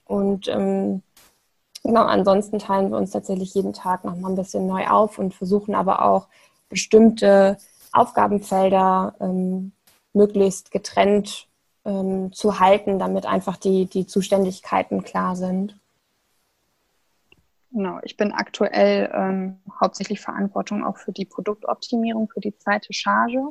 [0.05, 1.03] Und ähm,
[1.83, 5.33] genau, ansonsten teilen wir uns tatsächlich jeden Tag noch mal ein bisschen neu auf und
[5.33, 6.27] versuchen aber auch
[6.67, 7.57] bestimmte
[7.91, 9.71] Aufgabenfelder ähm,
[10.13, 11.47] möglichst getrennt
[11.85, 15.77] ähm, zu halten, damit einfach die, die Zuständigkeiten klar sind.
[17.75, 23.49] Genau, ich bin aktuell ähm, hauptsächlich Verantwortung auch für die Produktoptimierung für die zweite Charge.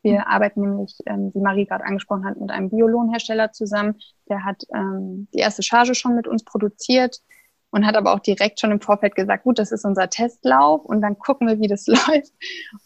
[0.00, 0.24] Wir mhm.
[0.26, 3.96] arbeiten nämlich, ähm, wie Marie gerade angesprochen hat, mit einem Biolohnhersteller zusammen.
[4.30, 7.20] Der hat ähm, die erste Charge schon mit uns produziert
[7.68, 11.02] und hat aber auch direkt schon im Vorfeld gesagt, gut, das ist unser Testlauf und
[11.02, 12.32] dann gucken wir, wie das läuft.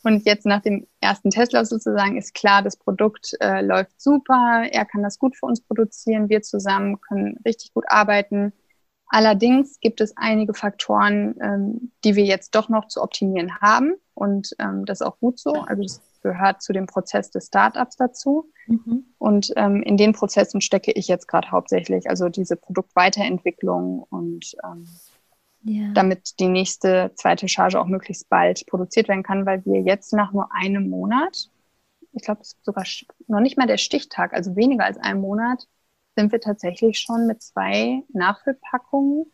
[0.02, 4.84] Und jetzt nach dem ersten Testlauf sozusagen ist klar, das Produkt äh, läuft super, er
[4.84, 8.52] kann das gut für uns produzieren, wir zusammen können richtig gut arbeiten
[9.14, 13.92] Allerdings gibt es einige Faktoren, ähm, die wir jetzt doch noch zu optimieren haben.
[14.14, 15.52] Und ähm, das ist auch gut so.
[15.52, 18.50] Also das gehört zu dem Prozess des Startups dazu.
[18.68, 19.04] Mhm.
[19.18, 22.08] Und ähm, in den Prozessen stecke ich jetzt gerade hauptsächlich.
[22.08, 24.88] Also diese Produktweiterentwicklung und ähm,
[25.64, 25.92] ja.
[25.92, 30.32] damit die nächste zweite Charge auch möglichst bald produziert werden kann, weil wir jetzt nach
[30.32, 31.50] nur einem Monat,
[32.14, 32.86] ich glaube, es ist sogar
[33.26, 35.68] noch nicht mal der Stichtag, also weniger als einem Monat,
[36.16, 39.26] sind wir tatsächlich schon mit zwei Nachfüllpackungen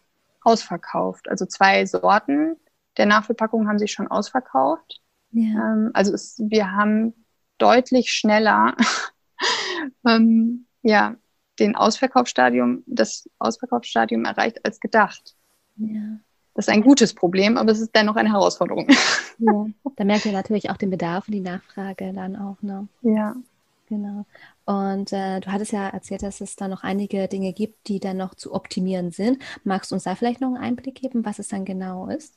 [0.42, 1.28] ausverkauft.
[1.28, 2.56] Also zwei Sorten
[2.96, 5.00] der Nachfüllpackungen haben sich schon ausverkauft.
[5.30, 5.72] Ja.
[5.72, 7.14] Ähm, also es, wir haben
[7.58, 8.76] deutlich schneller
[10.06, 11.16] ähm, ja
[11.58, 15.34] den Ausverkaufsstadium, das Ausverkaufsstadium erreicht als gedacht.
[15.76, 16.18] Ja.
[16.54, 18.88] Das ist ein gutes Problem, aber es ist dennoch eine Herausforderung.
[19.38, 22.88] Ja, da merkt ihr natürlich auch den Bedarf und die Nachfrage dann auch, ne?
[23.02, 23.36] Ja.
[23.88, 24.26] Genau.
[24.68, 28.18] Und äh, du hattest ja erzählt, dass es da noch einige Dinge gibt, die dann
[28.18, 29.38] noch zu optimieren sind.
[29.64, 32.36] Magst du uns da vielleicht noch einen Einblick geben, was es dann genau ist?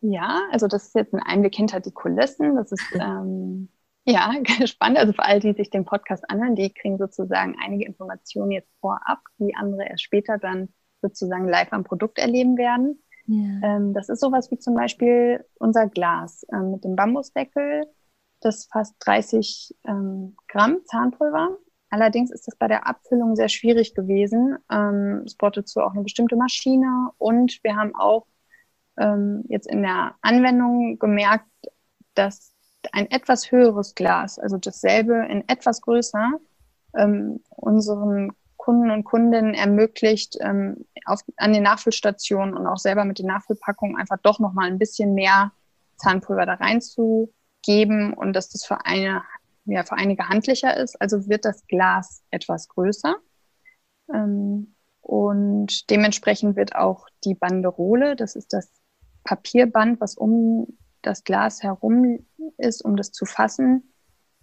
[0.00, 2.56] Ja, also das ist jetzt ein Einblick hinter die Kulissen.
[2.56, 3.68] Das ist ähm,
[4.04, 4.32] ja
[4.66, 4.98] spannend.
[4.98, 9.20] Also für alle, die sich den Podcast anhören, die kriegen sozusagen einige Informationen jetzt vorab,
[9.38, 10.70] die andere erst später dann
[11.02, 13.00] sozusagen live am Produkt erleben werden.
[13.26, 13.76] Ja.
[13.76, 17.86] Ähm, das ist sowas wie zum Beispiel unser Glas ähm, mit dem Bambusdeckel.
[18.44, 21.56] Das fast 30 ähm, Gramm Zahnpulver.
[21.88, 24.58] Allerdings ist das bei der Abfüllung sehr schwierig gewesen.
[24.70, 28.26] Ähm, es braucht dazu auch eine bestimmte Maschine und wir haben auch
[28.98, 31.46] ähm, jetzt in der Anwendung gemerkt,
[32.12, 32.52] dass
[32.92, 36.32] ein etwas höheres Glas, also dasselbe in etwas größer,
[36.98, 43.18] ähm, unseren Kunden und Kundinnen ermöglicht, ähm, auf, an den Nachfüllstationen und auch selber mit
[43.18, 45.52] den Nachfüllpackungen einfach doch nochmal ein bisschen mehr
[45.96, 46.54] Zahnpulver da
[47.64, 49.22] reinzugeben und dass das für eine,
[49.66, 51.00] ja, für einige handlicher ist.
[51.00, 53.16] Also wird das Glas etwas größer.
[54.12, 58.70] Ähm, und dementsprechend wird auch die Banderole, das ist das
[59.24, 63.92] Papierband, was um das Glas herum ist, um das zu fassen,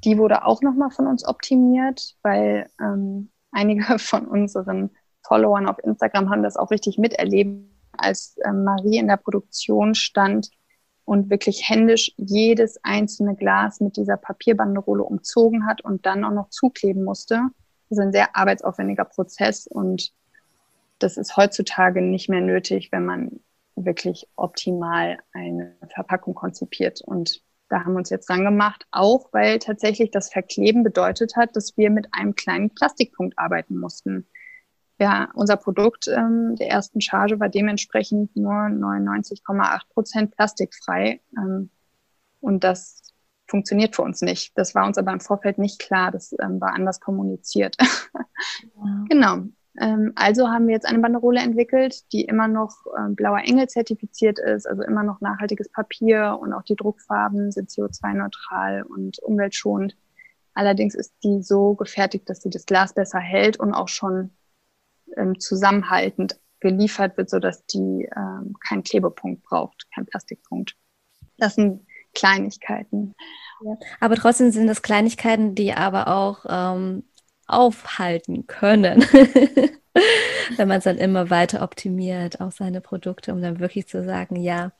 [0.03, 4.91] die wurde auch nochmal von uns optimiert, weil ähm, einige von unseren
[5.23, 10.49] Followern auf Instagram haben das auch richtig miterlebt, als äh, Marie in der Produktion stand
[11.05, 16.49] und wirklich händisch jedes einzelne Glas mit dieser Papierbanderole umzogen hat und dann auch noch
[16.49, 17.41] zukleben musste.
[17.89, 20.13] Das ist ein sehr arbeitsaufwendiger Prozess und
[20.99, 23.39] das ist heutzutage nicht mehr nötig, wenn man
[23.75, 27.01] wirklich optimal eine Verpackung konzipiert.
[27.01, 31.55] Und da haben wir uns jetzt dran gemacht, auch weil tatsächlich das Verkleben bedeutet hat,
[31.55, 34.27] dass wir mit einem kleinen Plastikpunkt arbeiten mussten.
[35.01, 41.21] Ja, unser Produkt ähm, der ersten Charge war dementsprechend nur 99,8 Prozent plastikfrei.
[41.35, 41.71] Ähm,
[42.39, 43.01] und das
[43.47, 44.55] funktioniert für uns nicht.
[44.55, 46.11] Das war uns aber im Vorfeld nicht klar.
[46.11, 47.77] Das ähm, war anders kommuniziert.
[48.75, 49.05] Ja.
[49.09, 49.37] genau.
[49.79, 54.37] Ähm, also haben wir jetzt eine Banderole entwickelt, die immer noch äh, Blauer Engel zertifiziert
[54.37, 59.95] ist, also immer noch nachhaltiges Papier und auch die Druckfarben sind CO2-neutral und umweltschonend.
[60.53, 64.31] Allerdings ist die so gefertigt, dass sie das Glas besser hält und auch schon
[65.17, 70.75] ähm, zusammenhaltend geliefert wird, sodass die ähm, keinen Klebepunkt braucht, keinen Plastikpunkt.
[71.37, 73.15] Das sind Kleinigkeiten.
[73.63, 77.03] Ja, aber trotzdem sind das Kleinigkeiten, die aber auch ähm,
[77.47, 79.01] aufhalten können.
[80.57, 84.35] Wenn man es dann immer weiter optimiert, auch seine Produkte, um dann wirklich zu sagen,
[84.35, 84.71] ja,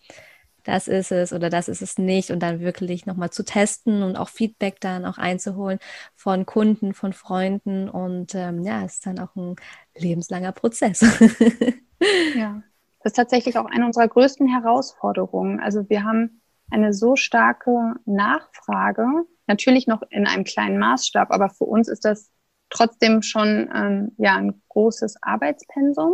[0.64, 4.16] das ist es oder das ist es nicht und dann wirklich nochmal zu testen und
[4.16, 5.80] auch Feedback dann auch einzuholen
[6.16, 9.56] von Kunden, von Freunden und ähm, ja, ist dann auch ein
[9.96, 11.02] lebenslanger Prozess.
[12.36, 12.62] ja,
[13.00, 15.60] das ist tatsächlich auch eine unserer größten Herausforderungen.
[15.60, 19.06] Also wir haben eine so starke Nachfrage,
[19.48, 22.32] natürlich noch in einem kleinen Maßstab, aber für uns ist das
[22.70, 26.14] trotzdem schon ähm, ja ein großes Arbeitspensum.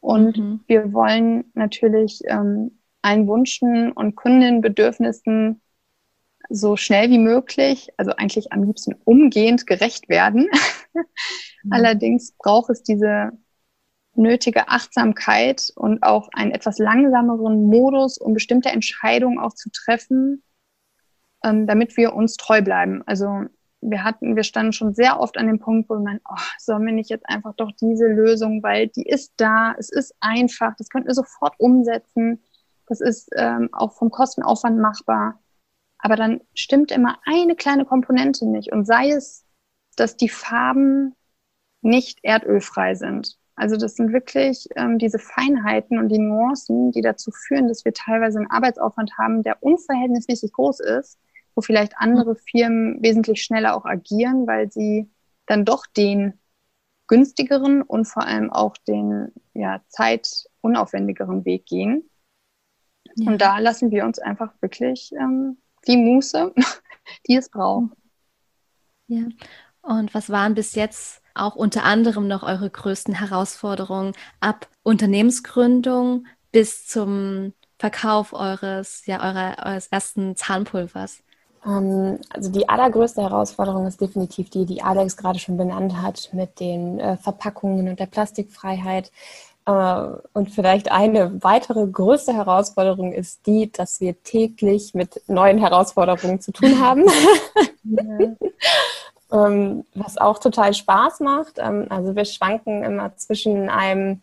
[0.00, 0.60] Und mhm.
[0.66, 5.60] wir wollen natürlich ähm, allen Wünschen und Kundenbedürfnissen
[6.50, 10.48] so schnell wie möglich, also eigentlich am liebsten umgehend gerecht werden.
[11.62, 11.72] Mhm.
[11.72, 13.32] Allerdings braucht es diese
[14.14, 20.42] nötige Achtsamkeit und auch einen etwas langsameren Modus, um bestimmte Entscheidungen auch zu treffen,
[21.44, 23.02] ähm, damit wir uns treu bleiben.
[23.06, 23.46] Also
[23.80, 26.84] wir hatten, wir standen schon sehr oft an dem Punkt, wo wir meinen, oh, sollen
[26.84, 30.88] wir nicht jetzt einfach doch diese Lösung, weil die ist da, es ist einfach, das
[30.88, 32.42] könnten wir sofort umsetzen,
[32.88, 35.40] das ist ähm, auch vom Kostenaufwand machbar.
[35.98, 39.44] Aber dann stimmt immer eine kleine Komponente nicht und sei es,
[39.96, 41.14] dass die Farben
[41.82, 43.36] nicht erdölfrei sind.
[43.56, 47.92] Also das sind wirklich ähm, diese Feinheiten und die Nuancen, die dazu führen, dass wir
[47.92, 51.18] teilweise einen Arbeitsaufwand haben, der unverhältnismäßig groß ist
[51.58, 55.10] wo vielleicht andere Firmen wesentlich schneller auch agieren, weil sie
[55.46, 56.38] dann doch den
[57.08, 62.07] günstigeren und vor allem auch den ja, zeitunaufwendigeren Weg gehen.
[63.18, 63.32] Ja.
[63.32, 66.52] Und da lassen wir uns einfach wirklich ähm, die Muße,
[67.26, 67.90] die es braucht.
[69.08, 69.24] Ja.
[69.82, 76.86] Und was waren bis jetzt auch unter anderem noch eure größten Herausforderungen ab Unternehmensgründung bis
[76.86, 81.22] zum Verkauf eures, ja, eurer, eures ersten Zahnpulvers?
[81.64, 86.60] Ähm, also die allergrößte Herausforderung ist definitiv die, die Alex gerade schon benannt hat, mit
[86.60, 89.10] den äh, Verpackungen und der Plastikfreiheit.
[89.68, 96.40] Äh, und vielleicht eine weitere größte Herausforderung ist die, dass wir täglich mit neuen Herausforderungen
[96.40, 97.04] zu tun haben.
[99.30, 101.58] ähm, was auch total Spaß macht.
[101.58, 104.22] Ähm, also wir schwanken immer zwischen einem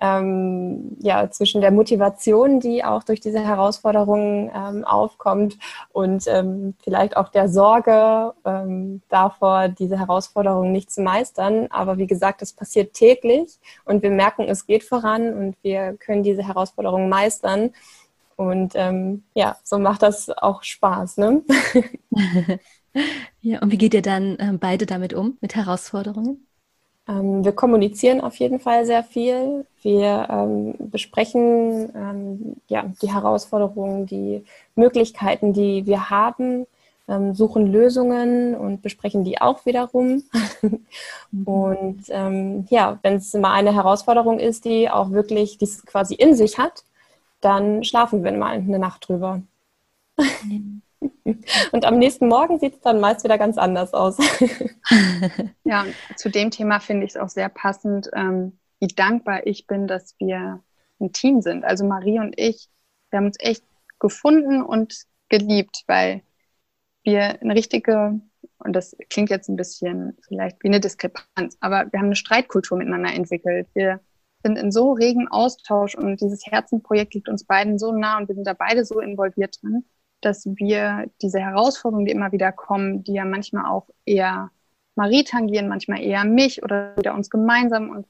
[0.00, 5.58] ähm, ja, zwischen der Motivation, die auch durch diese Herausforderungen ähm, aufkommt
[5.92, 11.66] und ähm, vielleicht auch der Sorge ähm, davor, diese Herausforderungen nicht zu meistern.
[11.70, 16.22] Aber wie gesagt, das passiert täglich und wir merken, es geht voran und wir können
[16.22, 17.70] diese Herausforderungen meistern.
[18.36, 21.16] Und ähm, ja, so macht das auch Spaß.
[21.16, 21.42] Ne?
[23.40, 26.47] ja, und wie geht ihr dann ähm, beide damit um, mit Herausforderungen?
[27.08, 29.66] Ähm, wir kommunizieren auf jeden Fall sehr viel.
[29.82, 34.44] Wir ähm, besprechen ähm, ja, die Herausforderungen, die
[34.74, 36.66] Möglichkeiten, die wir haben,
[37.08, 40.22] ähm, suchen Lösungen und besprechen die auch wiederum.
[41.44, 46.34] und ähm, ja, wenn es mal eine Herausforderung ist, die auch wirklich dies quasi in
[46.34, 46.84] sich hat,
[47.40, 49.42] dann schlafen wir mal eine Nacht drüber.
[51.72, 54.16] Und am nächsten Morgen sieht es dann meist wieder ganz anders aus.
[55.64, 55.84] ja,
[56.16, 60.14] zu dem Thema finde ich es auch sehr passend, ähm, wie dankbar ich bin, dass
[60.18, 60.62] wir
[61.00, 61.64] ein Team sind.
[61.64, 62.68] Also Marie und ich,
[63.10, 63.64] wir haben uns echt
[63.98, 66.22] gefunden und geliebt, weil
[67.02, 68.20] wir eine richtige,
[68.58, 72.78] und das klingt jetzt ein bisschen vielleicht wie eine Diskrepanz, aber wir haben eine Streitkultur
[72.78, 73.68] miteinander entwickelt.
[73.74, 74.00] Wir
[74.42, 78.36] sind in so regen Austausch und dieses Herzenprojekt liegt uns beiden so nah und wir
[78.36, 79.84] sind da beide so involviert drin
[80.20, 84.50] dass wir diese Herausforderungen, die immer wieder kommen, die ja manchmal auch eher
[84.94, 88.06] Marie tangieren, manchmal eher mich oder wieder uns gemeinsam und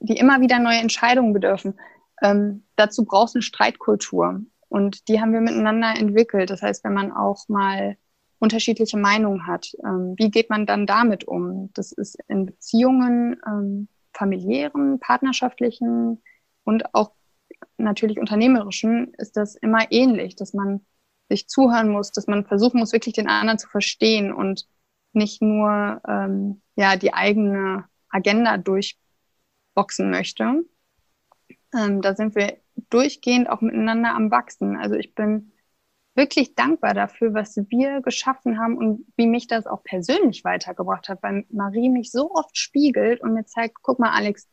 [0.00, 1.78] die immer wieder neue Entscheidungen bedürfen.
[2.22, 6.50] Ähm, dazu braucht es eine Streitkultur und die haben wir miteinander entwickelt.
[6.50, 7.96] Das heißt, wenn man auch mal
[8.38, 11.70] unterschiedliche Meinungen hat, ähm, wie geht man dann damit um?
[11.74, 16.22] Das ist in Beziehungen, ähm, familiären, partnerschaftlichen
[16.64, 17.12] und auch
[17.78, 20.84] natürlich unternehmerischen ist das immer ähnlich, dass man
[21.28, 24.66] sich zuhören muss, dass man versuchen muss, wirklich den anderen zu verstehen und
[25.12, 30.64] nicht nur ähm, ja die eigene Agenda durchboxen möchte.
[31.74, 32.58] Ähm, da sind wir
[32.90, 34.76] durchgehend auch miteinander am Wachsen.
[34.76, 35.52] Also ich bin
[36.14, 41.22] wirklich dankbar dafür, was wir geschaffen haben und wie mich das auch persönlich weitergebracht hat,
[41.22, 44.48] weil Marie mich so oft spiegelt und mir zeigt, guck mal, Alex,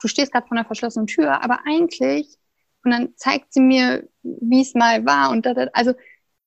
[0.00, 2.38] du stehst gerade vor einer verschlossenen Tür, aber eigentlich,
[2.84, 5.92] und dann zeigt sie mir, wie es mal war und da, da also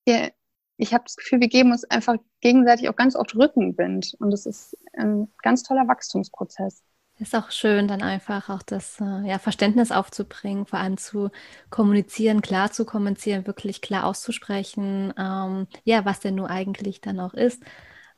[0.05, 0.31] wir,
[0.77, 4.45] ich habe das Gefühl, wir geben uns einfach gegenseitig auch ganz oft Rückenwind und das
[4.45, 6.83] ist ein ganz toller Wachstumsprozess.
[7.19, 11.29] Ist auch schön, dann einfach auch das äh, ja, Verständnis aufzubringen, vor allem zu
[11.69, 17.35] kommunizieren, klar zu kommunizieren, wirklich klar auszusprechen, ähm, ja, was denn nur eigentlich dann auch
[17.35, 17.63] ist.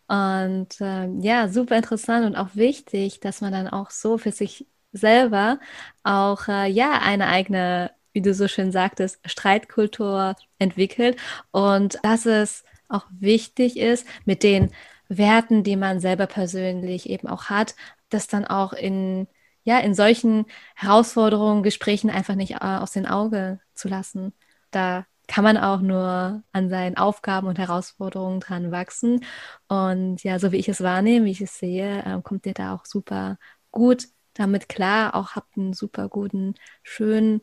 [0.08, 4.68] Und äh, ja, super interessant und auch wichtig, dass man dann auch so für sich
[4.94, 5.60] selber
[6.04, 11.18] auch äh, ja eine eigene, wie du so schön sagtest, Streitkultur entwickelt
[11.52, 14.72] und dass es auch wichtig ist, mit den
[15.10, 17.76] Werten, die man selber persönlich eben auch hat,
[18.10, 19.28] das dann auch in
[19.64, 24.34] ja in solchen Herausforderungen, Gesprächen einfach nicht äh, aus den Augen zu lassen.
[24.72, 29.26] Da kann man auch nur an seinen Aufgaben und Herausforderungen dran wachsen.
[29.68, 32.76] Und ja, so wie ich es wahrnehme, wie ich es sehe, äh, kommt dir da
[32.76, 33.38] auch super
[33.72, 37.42] gut damit klar, auch habt einen super guten, schönen,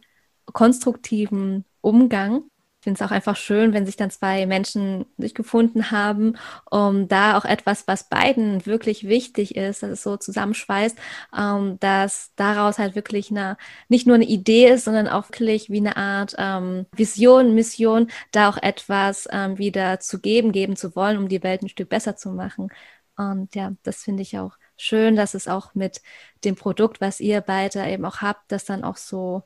[0.53, 2.45] konstruktiven Umgang.
[2.81, 6.37] Ich finde es auch einfach schön, wenn sich dann zwei Menschen sich gefunden haben,
[6.69, 10.99] um da auch etwas, was beiden wirklich wichtig ist, dass es so zusammenschweißt,
[11.39, 13.57] ähm, dass daraus halt wirklich eine,
[13.89, 18.49] nicht nur eine Idee ist, sondern auch wirklich wie eine Art ähm, Vision, Mission, da
[18.49, 22.17] auch etwas ähm, wieder zu geben, geben zu wollen, um die Welt ein Stück besser
[22.17, 22.69] zu machen.
[23.17, 26.03] Und ja, das finde ich auch schön, dass es auch mit
[26.45, 29.45] dem Produkt, was ihr beide eben auch habt, das dann auch so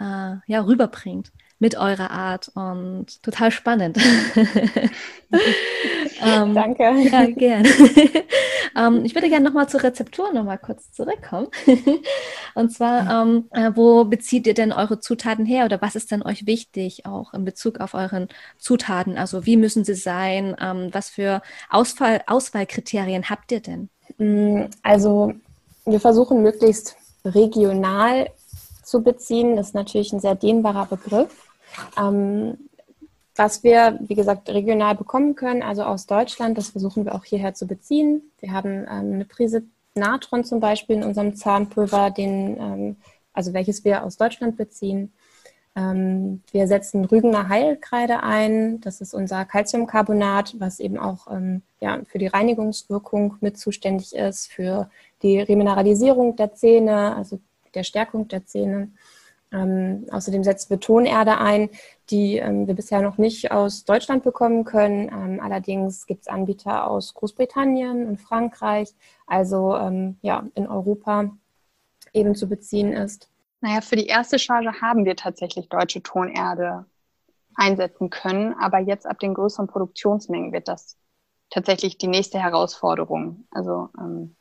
[0.00, 3.98] äh, ja, rüberbringt mit eurer Art und total spannend.
[6.24, 6.84] ähm, Danke.
[7.02, 7.68] Ja, gerne.
[8.76, 11.48] ähm, ich würde gerne nochmal zur Rezeptur nochmal kurz zurückkommen.
[12.54, 16.22] und zwar, ähm, äh, wo bezieht ihr denn eure Zutaten her oder was ist denn
[16.22, 19.18] euch wichtig auch in Bezug auf euren Zutaten?
[19.18, 20.54] Also wie müssen sie sein?
[20.60, 23.88] Ähm, was für Ausfall, Auswahlkriterien habt ihr denn?
[24.18, 25.32] Mm, also
[25.84, 28.28] wir versuchen möglichst regional
[28.88, 29.56] zu beziehen.
[29.56, 31.48] Das ist natürlich ein sehr dehnbarer Begriff.
[31.98, 32.58] Ähm,
[33.36, 37.54] was wir, wie gesagt, regional bekommen können, also aus Deutschland, das versuchen wir auch hierher
[37.54, 38.32] zu beziehen.
[38.40, 39.62] Wir haben ähm, eine Prise
[39.94, 42.96] Natron zum Beispiel in unserem Zahnpulver, den, ähm,
[43.32, 45.12] also welches wir aus Deutschland beziehen.
[45.76, 48.80] Ähm, wir setzen Rügener Heilkreide ein.
[48.80, 54.50] Das ist unser Calciumcarbonat, was eben auch ähm, ja, für die Reinigungswirkung mit zuständig ist,
[54.50, 54.90] für
[55.22, 57.38] die Remineralisierung der Zähne, also
[57.74, 58.90] der Stärkung der Zähne.
[59.50, 61.70] Ähm, außerdem setzen wir Tonerde ein,
[62.10, 65.08] die ähm, wir bisher noch nicht aus Deutschland bekommen können.
[65.08, 68.94] Ähm, allerdings gibt es Anbieter aus Großbritannien und Frankreich,
[69.26, 71.30] also ähm, ja, in Europa
[72.12, 73.30] eben zu beziehen ist.
[73.60, 76.84] Naja, für die erste Charge haben wir tatsächlich deutsche Tonerde
[77.54, 80.96] einsetzen können, aber jetzt ab den größeren Produktionsmengen wird das
[81.50, 83.46] tatsächlich die nächste Herausforderung.
[83.50, 84.36] Also ähm,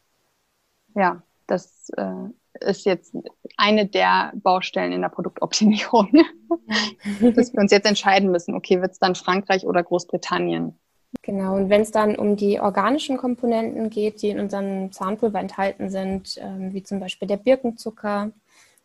[0.93, 2.29] ja, das äh,
[2.61, 3.15] ist jetzt
[3.57, 6.09] eine der Baustellen in der Produktoptimierung,
[7.35, 10.77] dass wir uns jetzt entscheiden müssen, okay, wird es dann Frankreich oder Großbritannien?
[11.21, 15.89] Genau, und wenn es dann um die organischen Komponenten geht, die in unserem Zahnpulver enthalten
[15.89, 18.31] sind, ähm, wie zum Beispiel der Birkenzucker,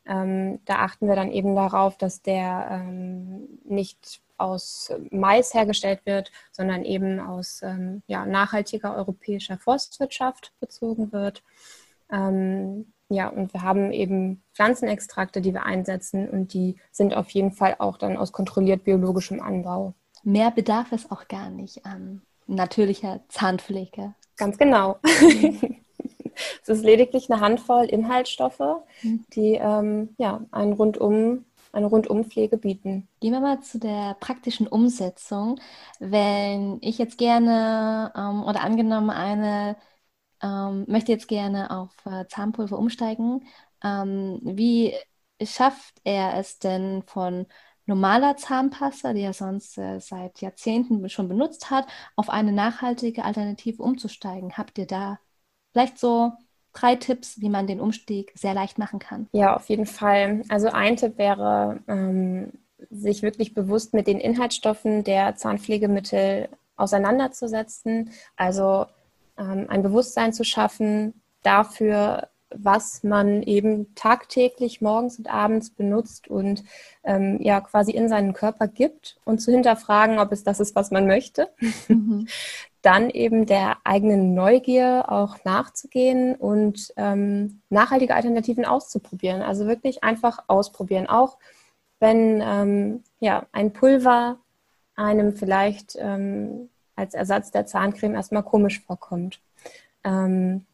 [0.06, 6.32] ähm, da achten wir dann eben darauf, dass der ähm, nicht aus Mais hergestellt wird,
[6.50, 11.42] sondern eben aus ähm, ja, nachhaltiger europäischer Forstwirtschaft bezogen wird.
[12.10, 17.52] Ähm, ja, und wir haben eben Pflanzenextrakte, die wir einsetzen und die sind auf jeden
[17.52, 19.94] Fall auch dann aus kontrolliert biologischem Anbau.
[20.24, 24.14] Mehr bedarf es auch gar nicht an natürlicher Zahnpflege.
[24.36, 24.98] Ganz genau.
[26.62, 29.24] es ist lediglich eine Handvoll Inhaltsstoffe, mhm.
[29.34, 33.08] die ähm, ja, einen rundum, eine Rundumpflege bieten.
[33.20, 35.60] Gehen wir mal zu der praktischen Umsetzung.
[35.98, 39.76] Wenn ich jetzt gerne ähm, oder angenommen eine
[40.42, 43.46] ähm, möchte jetzt gerne auf äh, Zahnpulver umsteigen,
[43.82, 44.94] ähm, wie
[45.42, 47.46] schafft er es denn von
[47.86, 51.86] normaler Zahnpasta, die er sonst äh, seit Jahrzehnten schon benutzt hat,
[52.16, 54.56] auf eine nachhaltige Alternative umzusteigen?
[54.56, 55.18] Habt ihr da
[55.72, 56.32] vielleicht so
[56.72, 59.28] drei Tipps, wie man den Umstieg sehr leicht machen kann?
[59.32, 60.42] Ja, auf jeden Fall.
[60.48, 62.52] Also ein Tipp wäre, ähm,
[62.90, 68.10] sich wirklich bewusst mit den Inhaltsstoffen der Zahnpflegemittel auseinanderzusetzen.
[68.36, 68.86] Also
[69.36, 76.64] ein Bewusstsein zu schaffen dafür, was man eben tagtäglich morgens und abends benutzt und
[77.04, 80.90] ähm, ja quasi in seinen Körper gibt und zu hinterfragen, ob es das ist, was
[80.90, 81.48] man möchte.
[81.88, 82.26] Mhm.
[82.82, 89.40] Dann eben der eigenen Neugier auch nachzugehen und ähm, nachhaltige Alternativen auszuprobieren.
[89.40, 91.06] Also wirklich einfach ausprobieren.
[91.06, 91.38] Auch
[92.00, 94.40] wenn ähm, ja, ein Pulver
[94.96, 96.70] einem vielleicht ähm,
[97.02, 99.40] als Ersatz der Zahncreme erstmal komisch vorkommt.
[100.04, 100.64] Ähm,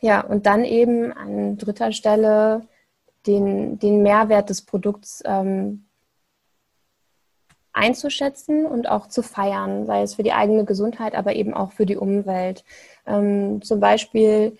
[0.00, 2.66] ja, und dann eben an dritter Stelle
[3.26, 5.84] den, den Mehrwert des Produkts ähm,
[7.72, 11.86] einzuschätzen und auch zu feiern, sei es für die eigene Gesundheit, aber eben auch für
[11.86, 12.64] die Umwelt.
[13.06, 14.56] Ähm, zum Beispiel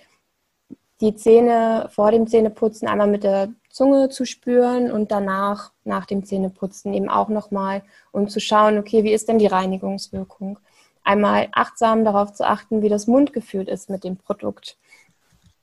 [1.01, 3.49] die Zähne vor dem Zähneputzen einmal mit der
[3.79, 9.05] Zunge zu spüren und danach, nach dem Zähneputzen eben auch nochmal, um zu schauen, okay,
[9.05, 10.59] wie ist denn die Reinigungswirkung?
[11.05, 14.77] Einmal achtsam darauf zu achten, wie das Mundgefühl ist mit dem Produkt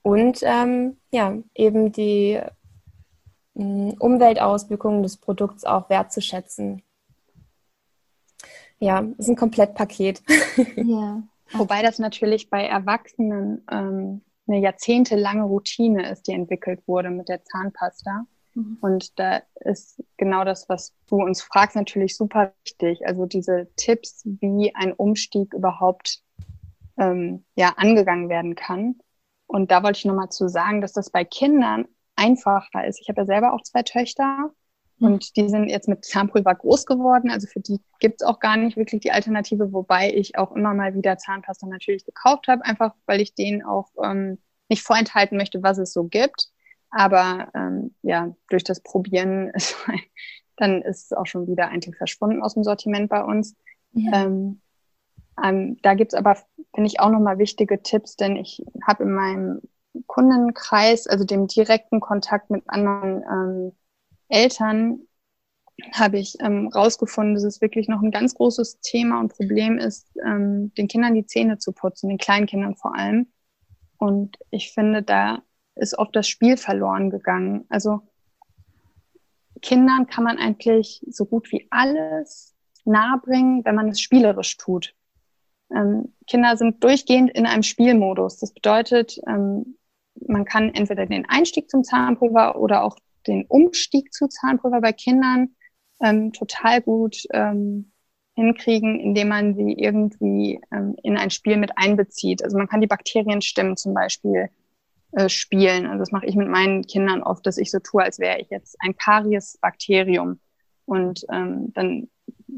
[0.05, 2.39] und ähm, ja, eben die
[3.55, 6.83] äh, Umweltauswirkungen des Produkts auch wertzuschätzen.
[8.79, 10.21] Ja, ist ein Komplettpaket.
[10.77, 11.21] Ja.
[11.53, 17.43] Wobei das natürlich bei Erwachsenen ähm, eine jahrzehntelange Routine ist, die entwickelt wurde mit der
[17.43, 18.25] Zahnpasta.
[18.53, 18.77] Mhm.
[18.81, 23.07] Und da ist genau das, was du uns fragst, natürlich super wichtig.
[23.07, 26.21] Also diese Tipps, wie ein Umstieg überhaupt
[26.97, 28.99] ähm, ja, angegangen werden kann.
[29.47, 31.85] Und da wollte ich nochmal zu sagen, dass das bei Kindern
[32.15, 32.99] einfacher ist.
[33.01, 34.51] Ich habe ja selber auch zwei Töchter.
[34.99, 37.29] Und die sind jetzt mit Zahnpulver groß geworden.
[37.29, 40.73] Also für die gibt es auch gar nicht wirklich die Alternative, wobei ich auch immer
[40.73, 44.37] mal wieder Zahnpasta natürlich gekauft habe, einfach weil ich denen auch ähm,
[44.69, 46.49] nicht vorenthalten möchte, was es so gibt.
[46.91, 49.75] Aber ähm, ja, durch das Probieren ist,
[50.55, 53.55] dann ist es auch schon wieder eigentlich verschwunden aus dem Sortiment bei uns.
[53.91, 54.25] Ja.
[54.25, 54.61] Ähm,
[55.43, 56.37] ähm, da gibt's aber,
[56.73, 59.61] finde ich, auch nochmal wichtige Tipps, denn ich habe in meinem
[60.07, 63.71] Kundenkreis, also dem direkten Kontakt mit anderen ähm,
[64.29, 65.07] Eltern,
[65.91, 70.09] habe ich ähm, rausgefunden, dass es wirklich noch ein ganz großes Thema und Problem ist,
[70.25, 73.27] ähm, den Kindern die Zähne zu putzen, den kleinen Kindern vor allem.
[73.97, 75.43] Und ich finde, da
[75.75, 77.65] ist oft das Spiel verloren gegangen.
[77.69, 78.01] Also
[79.61, 82.55] Kindern kann man eigentlich so gut wie alles
[82.85, 84.95] nahebringen, wenn man es spielerisch tut.
[85.71, 88.37] Ähm, Kinder sind durchgehend in einem Spielmodus.
[88.37, 89.77] Das bedeutet, ähm,
[90.27, 92.97] man kann entweder den Einstieg zum Zahnpulver oder auch
[93.27, 95.55] den Umstieg zu Zahnpulver bei Kindern
[96.01, 97.91] ähm, total gut ähm,
[98.35, 102.43] hinkriegen, indem man sie irgendwie ähm, in ein Spiel mit einbezieht.
[102.43, 104.49] Also man kann die Bakterienstimmen zum Beispiel
[105.13, 105.85] äh, spielen.
[105.85, 108.49] Also das mache ich mit meinen Kindern oft, dass ich so tue, als wäre ich
[108.49, 110.39] jetzt ein Karies-Bakterium.
[110.85, 112.09] Und ähm, dann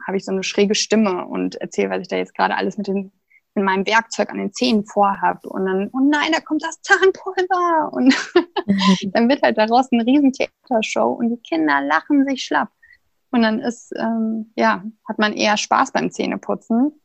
[0.05, 2.87] habe ich so eine schräge Stimme und erzähle, was ich da jetzt gerade alles mit
[2.87, 3.11] den,
[3.57, 7.91] in meinem Werkzeug an den Zähnen vorhabe und dann, oh nein, da kommt das Zahnpulver
[7.91, 8.13] und
[9.13, 12.69] dann wird halt daraus eine riesen Theatershow und die Kinder lachen sich schlapp.
[13.31, 17.01] Und dann ist, ähm, ja, hat man eher Spaß beim Zähneputzen.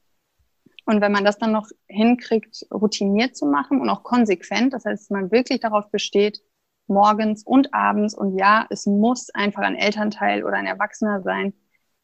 [0.84, 5.10] Und wenn man das dann noch hinkriegt, routiniert zu machen und auch konsequent, das heißt,
[5.10, 6.42] man wirklich darauf besteht,
[6.86, 11.54] morgens und abends, und ja, es muss einfach ein Elternteil oder ein Erwachsener sein,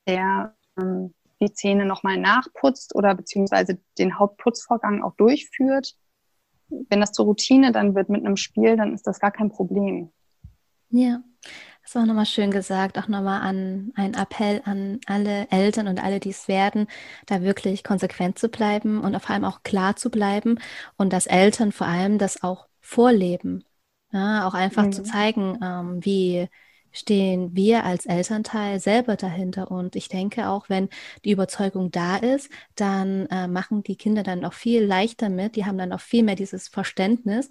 [0.07, 5.95] der ähm, die Zähne nochmal nachputzt oder beziehungsweise den Hauptputzvorgang auch durchführt.
[6.68, 10.12] Wenn das zur Routine dann wird mit einem Spiel, dann ist das gar kein Problem.
[10.91, 11.22] Ja,
[11.82, 16.20] das war nochmal schön gesagt, auch nochmal an einen Appell an alle Eltern und alle,
[16.20, 16.86] die es werden,
[17.26, 20.59] da wirklich konsequent zu bleiben und vor allem auch klar zu bleiben
[20.97, 23.64] und dass Eltern vor allem das auch vorleben.
[24.12, 24.93] Ja, auch einfach mhm.
[24.93, 26.49] zu zeigen, ähm, wie
[26.93, 29.70] stehen wir als Elternteil selber dahinter.
[29.70, 30.89] Und ich denke auch, wenn
[31.24, 35.57] die Überzeugung da ist, dann äh, machen die Kinder dann auch viel leichter mit.
[35.57, 37.49] Die haben dann auch viel mehr dieses Verständnis.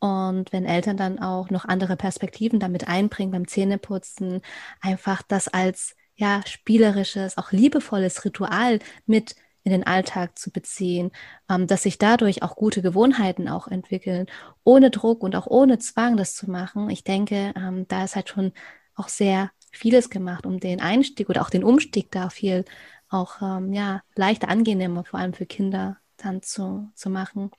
[0.00, 4.40] Und wenn Eltern dann auch noch andere Perspektiven damit einbringen beim Zähneputzen,
[4.80, 11.10] einfach das als ja spielerisches, auch liebevolles Ritual mit in den Alltag zu beziehen,
[11.48, 14.26] ähm, dass sich dadurch auch gute Gewohnheiten auch entwickeln,
[14.64, 16.90] ohne Druck und auch ohne Zwang das zu machen.
[16.90, 18.52] Ich denke, ähm, da ist halt schon
[18.94, 22.64] auch sehr vieles gemacht, um den Einstieg oder auch den Umstieg da viel
[23.08, 27.50] auch ähm, ja leichter angenehmer, vor allem für Kinder dann zu, zu machen.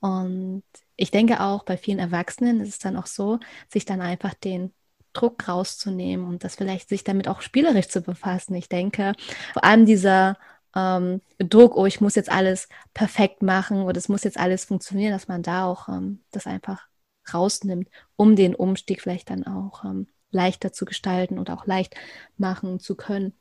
[0.00, 0.64] Und
[0.96, 3.38] ich denke auch bei vielen Erwachsenen ist es dann auch so,
[3.68, 4.72] sich dann einfach den
[5.12, 8.54] Druck rauszunehmen und das vielleicht sich damit auch spielerisch zu befassen.
[8.54, 9.12] Ich denke,
[9.52, 10.38] vor allem dieser
[10.74, 15.12] ähm, Druck, oh, ich muss jetzt alles perfekt machen oder es muss jetzt alles funktionieren,
[15.12, 16.86] dass man da auch ähm, das einfach
[17.32, 21.94] rausnimmt, um den Umstieg vielleicht dann auch ähm, leichter zu gestalten oder auch leicht
[22.36, 23.34] machen zu können.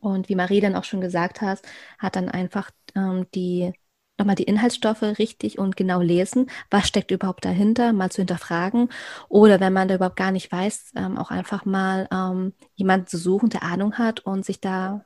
[0.00, 1.62] Und wie Marie dann auch schon gesagt hat,
[1.98, 3.72] hat dann einfach ähm, die
[4.18, 8.88] nochmal die Inhaltsstoffe richtig und genau lesen, was steckt überhaupt dahinter, mal zu hinterfragen.
[9.28, 13.18] Oder wenn man da überhaupt gar nicht weiß, ähm, auch einfach mal ähm, jemanden zu
[13.18, 15.04] suchen, der Ahnung hat und sich da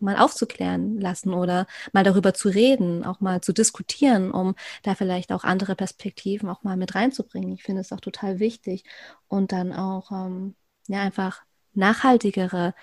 [0.00, 5.32] mal aufzuklären lassen oder mal darüber zu reden, auch mal zu diskutieren, um da vielleicht
[5.32, 7.52] auch andere Perspektiven auch mal mit reinzubringen.
[7.52, 8.84] Ich finde es auch total wichtig
[9.28, 10.54] und dann auch ähm,
[10.88, 11.42] ja einfach
[11.74, 12.74] nachhaltigere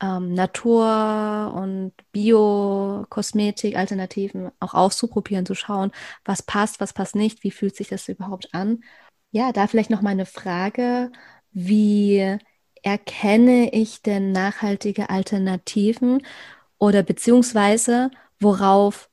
[0.00, 5.92] ähm, Natur- und Bio-Kosmetik-Alternativen auch auszuprobieren, zu schauen,
[6.24, 8.82] was passt, was passt nicht, wie fühlt sich das überhaupt an.
[9.30, 11.10] Ja, da vielleicht noch mal eine Frage,
[11.52, 12.38] wie
[12.82, 16.22] erkenne ich denn nachhaltige Alternativen
[16.80, 18.10] oder beziehungsweise
[18.40, 19.08] worauf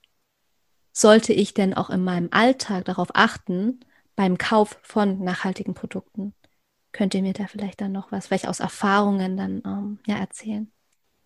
[0.92, 3.82] sollte ich denn auch in meinem Alltag darauf achten
[4.16, 6.34] beim Kauf von nachhaltigen Produkten?
[6.92, 10.72] Könnt ihr mir da vielleicht dann noch was, vielleicht aus Erfahrungen dann ähm, ja, erzählen?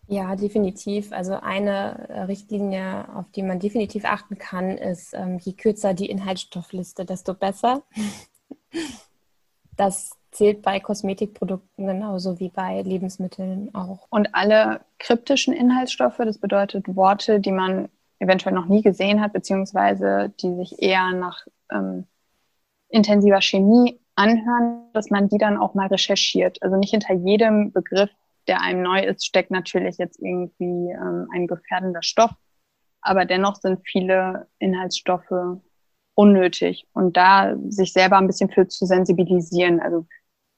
[0.08, 1.12] Ja, definitiv.
[1.12, 6.10] Also eine äh, Richtlinie, auf die man definitiv achten kann, ist, ähm, je kürzer die
[6.10, 7.82] Inhaltsstoffliste, desto besser.
[9.74, 14.06] Das zählt bei Kosmetikprodukten genauso wie bei Lebensmitteln auch.
[14.10, 20.32] Und alle kryptischen Inhaltsstoffe, das bedeutet Worte, die man eventuell noch nie gesehen hat, beziehungsweise
[20.40, 22.06] die sich eher nach ähm,
[22.88, 26.62] intensiver Chemie anhören, dass man die dann auch mal recherchiert.
[26.62, 28.10] Also nicht hinter jedem Begriff
[28.48, 32.32] der einem neu ist, steckt natürlich jetzt irgendwie ähm, ein gefährdender Stoff.
[33.00, 35.60] Aber dennoch sind viele Inhaltsstoffe
[36.14, 39.80] unnötig und da sich selber ein bisschen für zu sensibilisieren.
[39.80, 40.06] Also,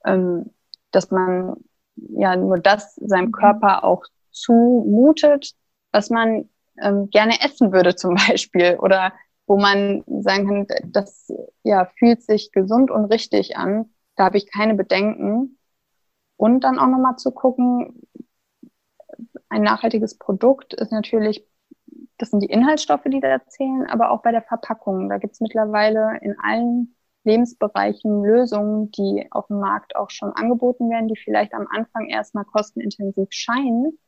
[0.05, 0.51] ähm,
[0.91, 1.57] dass man
[1.97, 5.53] ja nur das seinem Körper auch zumutet,
[5.93, 6.49] was man
[6.81, 9.13] ähm, gerne essen würde zum Beispiel oder
[9.47, 11.31] wo man sagen kann, das
[11.63, 13.91] ja fühlt sich gesund und richtig an.
[14.17, 15.59] Da habe ich keine Bedenken.
[16.37, 18.03] Und dann auch nochmal zu gucken,
[19.49, 21.47] ein nachhaltiges Produkt ist natürlich,
[22.19, 25.09] das sind die Inhaltsstoffe, die da zählen, aber auch bei der Verpackung.
[25.09, 26.94] Da gibt es mittlerweile in allen
[27.25, 32.45] Lebensbereichen Lösungen, die auf dem Markt auch schon angeboten werden, die vielleicht am Anfang erstmal
[32.45, 33.99] kostenintensiv scheinen.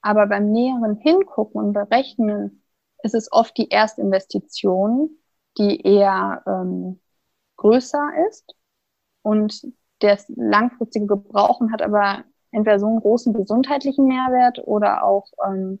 [0.00, 2.62] Aber beim näheren Hingucken und Berechnen
[3.02, 5.10] ist es oft die Erstinvestition,
[5.56, 7.00] die eher ähm,
[7.56, 8.54] größer ist
[9.22, 9.66] und
[10.00, 15.80] das langfristige Gebrauchen hat aber entweder so einen großen gesundheitlichen Mehrwert oder auch ähm,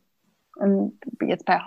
[0.60, 1.58] ähm, jetzt bei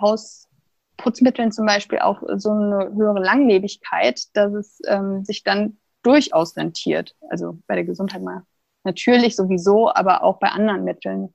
[1.04, 7.14] Hausputzmitteln zum Beispiel auch so eine höhere Langlebigkeit, dass es ähm, sich dann durchaus rentiert.
[7.30, 8.42] Also bei der Gesundheit mal
[8.84, 11.34] natürlich sowieso, aber auch bei anderen Mitteln.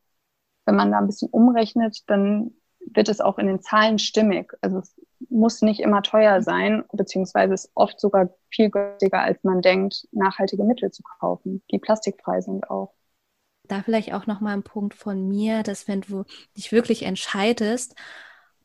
[0.66, 4.54] Wenn man da ein bisschen umrechnet, dann wird es auch in den Zahlen stimmig.
[4.62, 4.96] Also es
[5.30, 10.64] muss nicht immer teuer sein, beziehungsweise ist oft sogar viel günstiger, als man denkt, nachhaltige
[10.64, 12.94] Mittel zu kaufen, die plastikfrei sind auch.
[13.68, 16.24] Da vielleicht auch nochmal ein Punkt von mir, dass wenn du
[16.56, 17.96] dich wirklich entscheidest,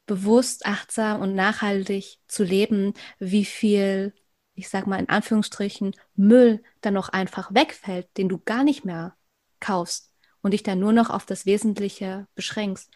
[0.06, 4.14] bewusst, achtsam und nachhaltig zu leben, wie viel,
[4.54, 9.16] ich sag mal in Anführungsstrichen, Müll dann noch einfach wegfällt, den du gar nicht mehr
[9.60, 12.90] kaufst und dich dann nur noch auf das Wesentliche beschränkst.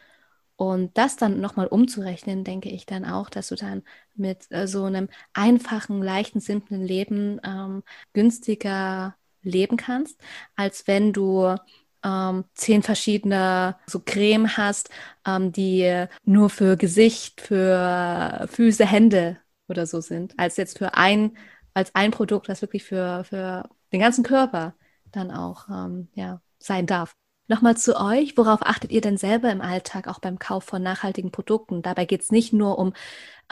[0.56, 3.82] Und das dann nochmal umzurechnen, denke ich dann auch, dass du dann
[4.14, 7.82] mit äh, so einem einfachen, leichten, simplen Leben ähm,
[8.14, 10.18] günstiger leben kannst,
[10.56, 11.56] als wenn du
[12.04, 14.90] ähm, zehn verschiedene so Creme hast,
[15.26, 19.38] ähm, die nur für Gesicht, für Füße, Hände
[19.68, 21.36] oder so sind, als jetzt für ein,
[21.74, 24.74] als ein Produkt, das wirklich für, für den ganzen Körper
[25.12, 27.14] dann auch ähm, ja, sein darf.
[27.48, 31.30] Nochmal zu euch, worauf achtet ihr denn selber im Alltag, auch beim Kauf von nachhaltigen
[31.30, 31.80] Produkten?
[31.80, 32.92] Dabei geht es nicht nur um,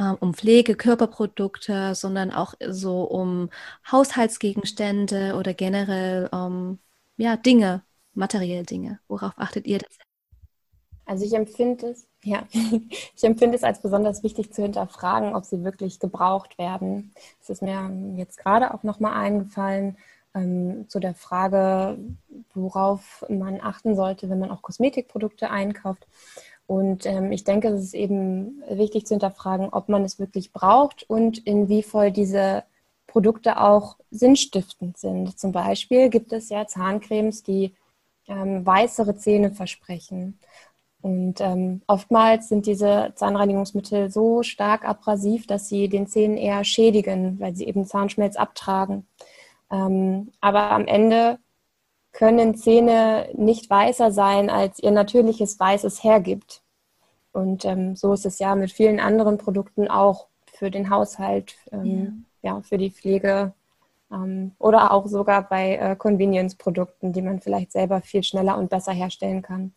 [0.01, 3.51] ähm, um Pflege, Körperprodukte, sondern auch so um
[3.91, 6.81] Haushaltsgegenstände oder generell um
[7.17, 7.85] ja, Dinge,
[8.15, 9.01] materielle Dinge.
[9.09, 9.99] Worauf achtet ihr das?
[11.07, 15.65] Also ich empfinde es, ja, ich empfinde es als besonders wichtig zu hinterfragen, ob sie
[15.65, 17.13] wirklich gebraucht werden.
[17.43, 19.99] Es ist mir jetzt gerade auch nochmal eingefallen,
[20.35, 21.99] ähm, zu der Frage,
[22.55, 26.07] worauf man achten sollte, wenn man auch Kosmetikprodukte einkauft.
[26.67, 31.09] Und ähm, ich denke, es ist eben wichtig zu hinterfragen, ob man es wirklich braucht
[31.09, 32.65] und inwiefern diese
[33.07, 35.39] Produkte auch sinnstiftend sind.
[35.39, 37.75] Zum Beispiel gibt es ja Zahncremes, die
[38.29, 40.39] ähm, weißere Zähne versprechen.
[41.03, 47.39] Und ähm, oftmals sind diese Zahnreinigungsmittel so stark abrasiv, dass sie den Zähnen eher schädigen,
[47.41, 49.07] weil sie eben Zahnschmelz abtragen.
[49.71, 51.39] Ähm, aber am Ende
[52.13, 56.63] können Zähne nicht weißer sein, als ihr natürliches Weißes hergibt.
[57.33, 62.25] Und ähm, so ist es ja mit vielen anderen Produkten auch für den Haushalt, ähm,
[62.41, 62.55] ja.
[62.55, 62.61] ja.
[62.63, 63.53] für die Pflege
[64.59, 69.43] oder auch sogar bei äh, Convenience-Produkten, die man vielleicht selber viel schneller und besser herstellen
[69.43, 69.75] kann.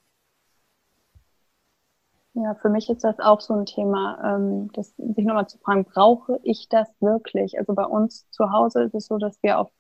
[2.33, 5.85] Ja, für mich ist das auch so ein Thema, ähm, das, sich nochmal zu fragen,
[5.85, 7.57] brauche ich das wirklich?
[7.57, 9.71] Also bei uns zu Hause ist es so, dass wir auf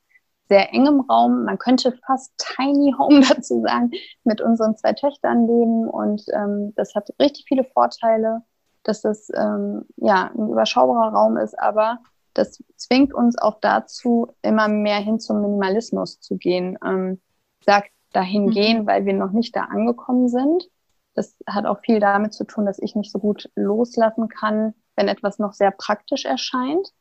[0.49, 3.91] sehr engem Raum, man könnte fast Tiny Home dazu sagen,
[4.23, 8.41] mit unseren zwei Töchtern leben und ähm, das hat richtig viele Vorteile,
[8.81, 11.99] dass das ähm, ja ein überschaubarer Raum ist, aber
[12.37, 16.77] das zwingt uns auch dazu, immer mehr hin zum Minimalismus zu gehen.
[16.85, 17.21] Ähm,
[17.61, 18.51] sagt dahin mhm.
[18.51, 20.69] gehen, weil wir noch nicht da angekommen sind.
[21.13, 25.07] Das hat auch viel damit zu tun, dass ich nicht so gut loslassen kann, wenn
[25.07, 26.93] etwas noch sehr praktisch erscheint.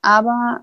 [0.00, 0.62] Aber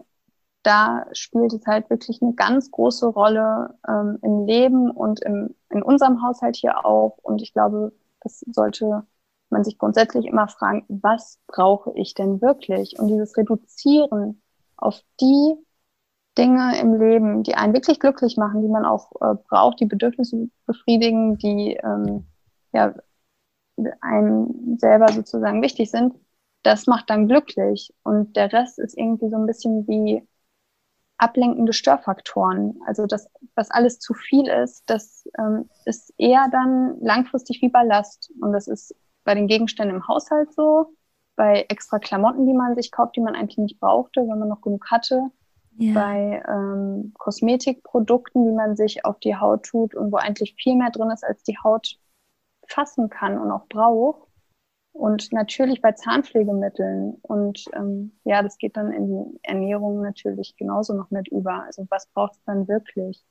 [0.64, 5.82] da spielt es halt wirklich eine ganz große Rolle ähm, im Leben und im, in
[5.82, 7.18] unserem Haushalt hier auch.
[7.22, 9.04] Und ich glaube, das sollte
[9.52, 13.00] man sich grundsätzlich immer fragen, was brauche ich denn wirklich?
[13.00, 14.42] Und dieses Reduzieren
[14.78, 15.56] auf die
[16.38, 20.50] Dinge im Leben, die einen wirklich glücklich machen, die man auch äh, braucht, die Bedürfnisse
[20.66, 22.28] befriedigen, die ähm,
[22.72, 22.94] ja,
[24.02, 26.14] einem selber sozusagen wichtig sind,
[26.64, 27.94] das macht dann glücklich.
[28.04, 30.28] Und der Rest ist irgendwie so ein bisschen wie
[31.18, 32.80] ablenkende Störfaktoren.
[32.86, 38.32] Also das, was alles zu viel ist, das ähm, ist eher dann langfristig wie Ballast.
[38.42, 38.96] Und das ist
[39.30, 40.96] bei den Gegenständen im Haushalt so,
[41.36, 44.62] bei extra Klamotten, die man sich kauft, die man eigentlich nicht brauchte, wenn man noch
[44.62, 45.22] genug hatte,
[45.78, 45.94] ja.
[45.94, 50.90] bei ähm, Kosmetikprodukten, die man sich auf die Haut tut und wo eigentlich viel mehr
[50.90, 52.00] drin ist, als die Haut
[52.68, 54.28] fassen kann und auch braucht.
[54.94, 57.20] Und natürlich bei Zahnpflegemitteln.
[57.22, 61.66] Und ähm, ja, das geht dann in die Ernährung natürlich genauso noch mit über.
[61.66, 63.24] Also was braucht es dann wirklich?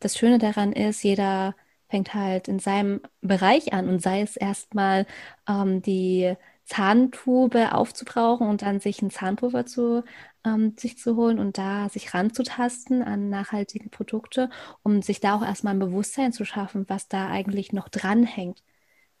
[0.00, 1.54] Das Schöne daran ist, jeder
[1.88, 5.06] fängt halt in seinem Bereich an und sei es erstmal
[5.48, 10.02] ähm, die Zahntube aufzubrauchen und dann sich ein Zahnpulver zu
[10.44, 14.50] ähm, sich zu holen und da sich ranzutasten an nachhaltige Produkte,
[14.82, 18.62] um sich da auch erstmal ein Bewusstsein zu schaffen, was da eigentlich noch dranhängt.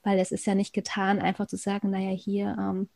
[0.02, 2.88] Weil es ist ja nicht getan, einfach zu sagen, naja, hier, ähm,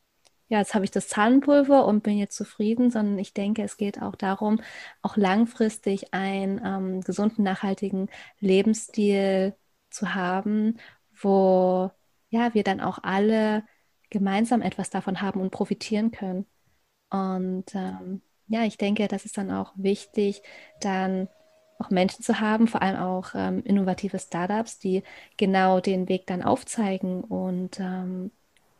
[0.48, 4.02] ja, jetzt habe ich das Zahnpulver und bin jetzt zufrieden, sondern ich denke, es geht
[4.02, 4.60] auch darum,
[5.02, 8.08] auch langfristig einen ähm, gesunden, nachhaltigen
[8.40, 9.54] Lebensstil
[9.90, 10.78] zu haben,
[11.20, 11.90] wo
[12.30, 13.64] ja, wir dann auch alle
[14.10, 16.46] gemeinsam etwas davon haben und profitieren können.
[17.10, 20.42] Und ähm, ja, ich denke, das ist dann auch wichtig,
[20.80, 21.28] dann
[21.78, 25.02] auch Menschen zu haben, vor allem auch ähm, innovative Startups, die
[25.36, 27.22] genau den Weg dann aufzeigen.
[27.22, 28.30] Und ähm,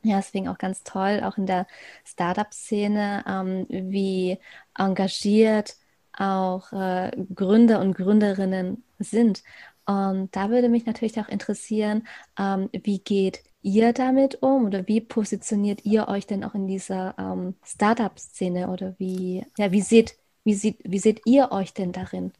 [0.03, 1.67] ja, deswegen auch ganz toll, auch in der
[2.05, 4.39] Startup-Szene, ähm, wie
[4.77, 5.77] engagiert
[6.13, 9.43] auch äh, Gründer und Gründerinnen sind.
[9.87, 12.07] Und da würde mich natürlich auch interessieren,
[12.39, 17.15] ähm, wie geht ihr damit um oder wie positioniert ihr euch denn auch in dieser
[17.19, 22.33] ähm, Startup-Szene oder wie, ja, wie seht, wie, sieht, wie seht ihr euch denn darin?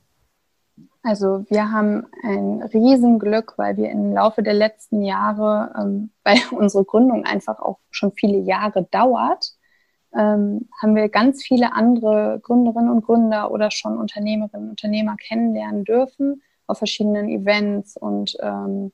[1.03, 6.85] Also wir haben ein Riesenglück, weil wir im Laufe der letzten Jahre, ähm, weil unsere
[6.85, 9.55] Gründung einfach auch schon viele Jahre dauert,
[10.15, 15.85] ähm, haben wir ganz viele andere Gründerinnen und Gründer oder schon Unternehmerinnen und Unternehmer kennenlernen
[15.85, 18.93] dürfen auf verschiedenen Events und ähm,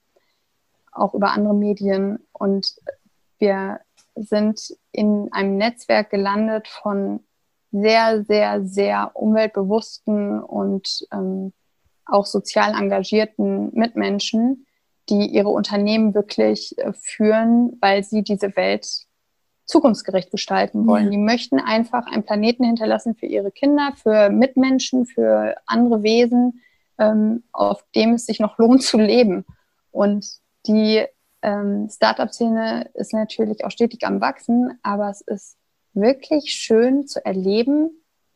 [0.92, 2.20] auch über andere Medien.
[2.32, 2.74] Und
[3.38, 3.80] wir
[4.14, 7.20] sind in einem Netzwerk gelandet von
[7.72, 11.52] sehr, sehr, sehr umweltbewussten und ähm,
[12.06, 14.66] auch sozial engagierten Mitmenschen,
[15.08, 18.86] die ihre Unternehmen wirklich äh, führen, weil sie diese Welt
[19.66, 21.04] zukunftsgerecht gestalten wollen.
[21.04, 21.10] Ja.
[21.10, 26.60] Die möchten einfach einen Planeten hinterlassen für ihre Kinder, für Mitmenschen, für andere Wesen,
[26.98, 29.44] ähm, auf dem es sich noch lohnt zu leben.
[29.90, 30.26] Und
[30.66, 31.04] die
[31.42, 35.56] ähm, Startup-Szene ist natürlich auch stetig am Wachsen, aber es ist
[35.92, 37.90] wirklich schön zu erleben,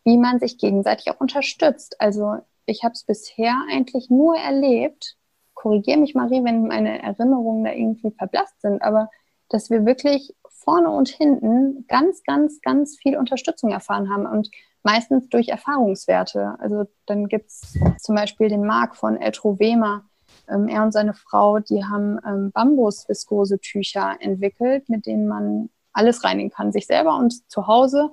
[0.05, 2.01] wie man sich gegenseitig auch unterstützt.
[2.01, 2.39] Also
[2.69, 5.17] ich habe es bisher eigentlich nur erlebt,
[5.55, 9.11] korrigiere mich Marie, wenn meine Erinnerungen da irgendwie verblasst sind, aber
[9.49, 14.51] dass wir wirklich vorne und hinten ganz, ganz, ganz viel Unterstützung erfahren haben und
[14.83, 16.57] meistens durch Erfahrungswerte.
[16.59, 20.05] Also dann gibt es zum Beispiel den Marc von Eltro Wema.
[20.49, 26.51] Ähm, er und seine Frau, die haben ähm, Bambus-Viskose-Tücher entwickelt, mit denen man alles reinigen
[26.51, 28.11] kann, sich selber und zu Hause.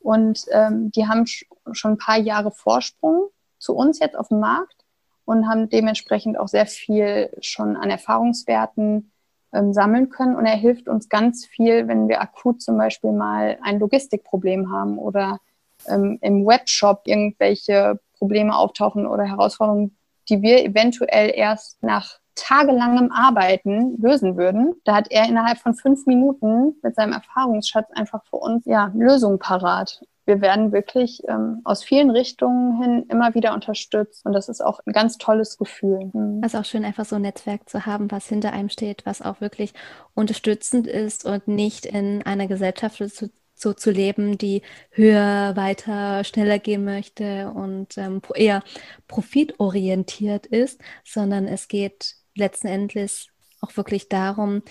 [0.00, 3.30] Und ähm, die haben schon ein paar Jahre Vorsprung
[3.62, 4.84] zu uns jetzt auf dem Markt
[5.24, 9.12] und haben dementsprechend auch sehr viel schon an Erfahrungswerten
[9.52, 10.34] ähm, sammeln können.
[10.34, 14.98] Und er hilft uns ganz viel, wenn wir akut zum Beispiel mal ein Logistikproblem haben
[14.98, 15.38] oder
[15.86, 19.96] ähm, im Webshop irgendwelche Probleme auftauchen oder Herausforderungen,
[20.28, 24.74] die wir eventuell erst nach tagelangem Arbeiten lösen würden.
[24.84, 29.38] Da hat er innerhalb von fünf Minuten mit seinem Erfahrungsschatz einfach für uns ja Lösungen
[29.38, 34.60] parat wir werden wirklich ähm, aus vielen Richtungen hin immer wieder unterstützt und das ist
[34.60, 36.10] auch ein ganz tolles Gefühl.
[36.12, 36.42] Mhm.
[36.44, 39.40] Ist auch schön, einfach so ein Netzwerk zu haben, was hinter einem steht, was auch
[39.40, 39.72] wirklich
[40.14, 46.58] unterstützend ist und nicht in einer Gesellschaft zu, so zu leben, die höher, weiter, schneller
[46.58, 48.62] gehen möchte und ähm, eher
[49.08, 53.28] profitorientiert ist, sondern es geht letzten Endes
[53.60, 54.62] auch wirklich darum,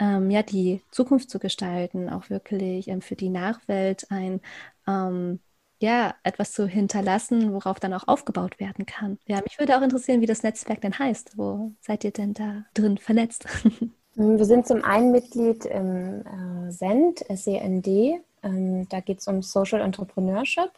[0.00, 4.40] ähm, ja, die Zukunft zu gestalten, auch wirklich ähm, für die Nachwelt ein
[4.88, 5.40] ähm,
[5.82, 9.18] ja, etwas zu hinterlassen, worauf dann auch aufgebaut werden kann.
[9.26, 11.38] Ja, mich würde auch interessieren, wie das Netzwerk denn heißt.
[11.38, 13.46] Wo seid ihr denn da drin vernetzt?
[14.14, 17.86] Wir sind zum einen Mitglied im äh, SEND, SEND.
[17.86, 20.70] Ähm, da geht es um Social Entrepreneurship.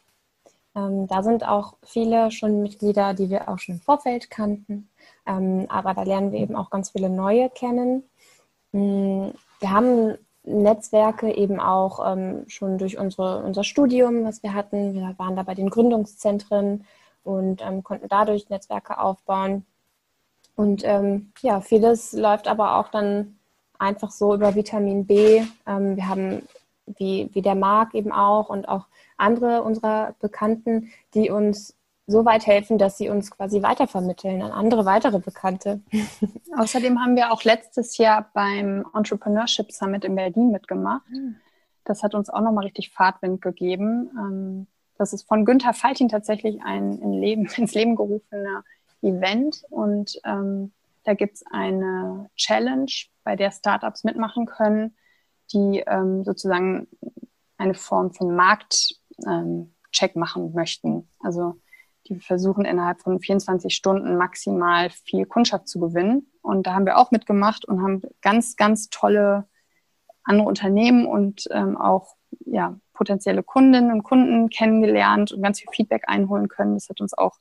[0.76, 4.88] Ähm, da sind auch viele schon Mitglieder, die wir auch schon im Vorfeld kannten.
[5.26, 8.04] Ähm, aber da lernen wir eben auch ganz viele neue kennen.
[8.72, 9.28] Mm,
[9.60, 14.94] wir haben Netzwerke eben auch ähm, schon durch unsere, unser Studium, was wir hatten.
[14.94, 16.84] Wir waren da bei den Gründungszentren
[17.22, 19.64] und ähm, konnten dadurch Netzwerke aufbauen.
[20.56, 23.38] Und ähm, ja, vieles läuft aber auch dann
[23.78, 25.42] einfach so über Vitamin B.
[25.66, 26.42] Ähm, wir haben,
[26.86, 31.76] wie, wie der Marc eben auch und auch andere unserer Bekannten, die uns
[32.12, 35.80] so weit helfen, dass sie uns quasi weitervermitteln an andere weitere Bekannte.
[36.56, 41.06] Außerdem haben wir auch letztes Jahr beim Entrepreneurship Summit in Berlin mitgemacht.
[41.08, 41.36] Hm.
[41.84, 44.10] Das hat uns auch nochmal richtig Fahrtwind gegeben.
[44.16, 48.62] Ähm, das ist von Günther Faltin tatsächlich ein in Leben, ins Leben gerufener
[49.00, 49.64] Event.
[49.70, 50.72] Und ähm,
[51.04, 52.92] da gibt es eine Challenge,
[53.24, 54.96] bei der Startups mitmachen können,
[55.52, 56.88] die ähm, sozusagen
[57.56, 58.96] eine Form von Marktcheck
[59.26, 61.08] ähm, machen möchten.
[61.20, 61.56] Also
[62.08, 66.26] die versuchen innerhalb von 24 Stunden maximal viel Kundschaft zu gewinnen.
[66.42, 69.46] Und da haben wir auch mitgemacht und haben ganz, ganz tolle
[70.24, 76.04] andere Unternehmen und ähm, auch ja, potenzielle Kundinnen und Kunden kennengelernt und ganz viel Feedback
[76.06, 76.74] einholen können.
[76.74, 77.38] Das hat uns auch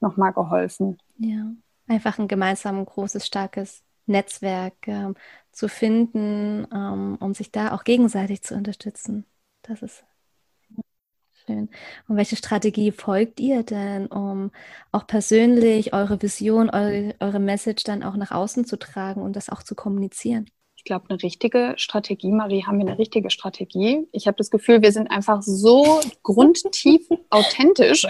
[0.00, 0.98] nochmal geholfen.
[1.18, 1.52] Ja,
[1.86, 5.14] einfach ein gemeinsam großes, starkes Netzwerk ähm,
[5.52, 9.24] zu finden, ähm, um sich da auch gegenseitig zu unterstützen.
[9.62, 10.04] Das ist
[11.46, 11.70] Schön.
[12.08, 14.52] Und welche Strategie folgt ihr denn, um
[14.92, 19.48] auch persönlich eure Vision, eure, eure Message dann auch nach außen zu tragen und das
[19.48, 20.46] auch zu kommunizieren?
[20.76, 24.08] Ich glaube, eine richtige Strategie, Marie, haben wir eine richtige Strategie.
[24.12, 28.04] Ich habe das Gefühl, wir sind einfach so grundtief authentisch.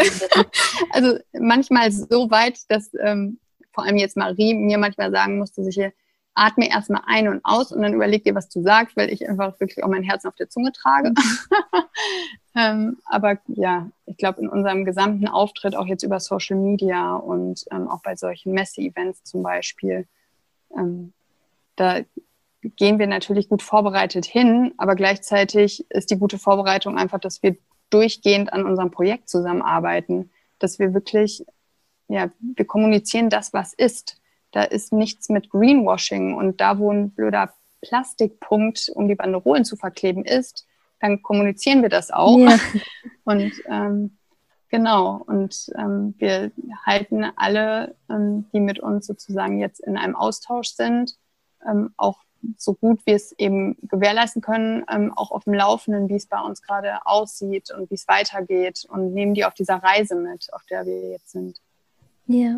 [0.90, 3.38] also manchmal so weit, dass ähm,
[3.72, 5.92] vor allem jetzt Marie mir manchmal sagen musste, sich hier
[6.34, 9.58] atme erstmal ein und aus und dann überleg dir, was du sagst, weil ich einfach
[9.60, 11.12] wirklich auch mein Herzen auf der Zunge trage.
[12.54, 17.64] Ähm, aber ja, ich glaube, in unserem gesamten Auftritt, auch jetzt über Social Media und
[17.70, 20.06] ähm, auch bei solchen Messe-Events zum Beispiel,
[20.76, 21.14] ähm,
[21.76, 22.00] da
[22.62, 27.56] gehen wir natürlich gut vorbereitet hin, aber gleichzeitig ist die gute Vorbereitung einfach, dass wir
[27.88, 31.46] durchgehend an unserem Projekt zusammenarbeiten, dass wir wirklich
[32.12, 34.20] ja, wir kommunizieren das, was ist.
[34.52, 39.76] Da ist nichts mit Greenwashing und da, wo ein blöder Plastikpunkt, um die Banderolen zu
[39.76, 40.66] verkleben, ist,
[41.00, 42.38] dann kommunizieren wir das auch.
[42.38, 42.58] Ja.
[43.24, 44.18] Und ähm,
[44.68, 46.50] genau, und ähm, wir
[46.84, 51.16] halten alle, ähm, die mit uns sozusagen jetzt in einem Austausch sind,
[51.64, 52.18] ähm, auch
[52.56, 56.40] so gut wir es eben gewährleisten können, ähm, auch auf dem Laufenden, wie es bei
[56.40, 60.64] uns gerade aussieht und wie es weitergeht und nehmen die auf dieser Reise mit, auf
[60.68, 61.60] der wir jetzt sind.
[62.26, 62.56] Ja,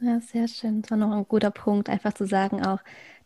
[0.00, 0.82] ja, sehr schön.
[0.82, 2.80] Das war noch ein guter Punkt, einfach zu sagen, auch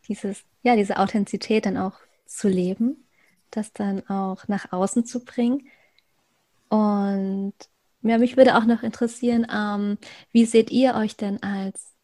[0.09, 3.07] dieses, ja, diese Authentizität dann auch zu leben,
[3.51, 5.69] das dann auch nach außen zu bringen.
[6.69, 7.55] Und
[8.03, 9.99] ja, mich würde auch noch interessieren, ähm,
[10.33, 11.95] wie seht ihr euch denn als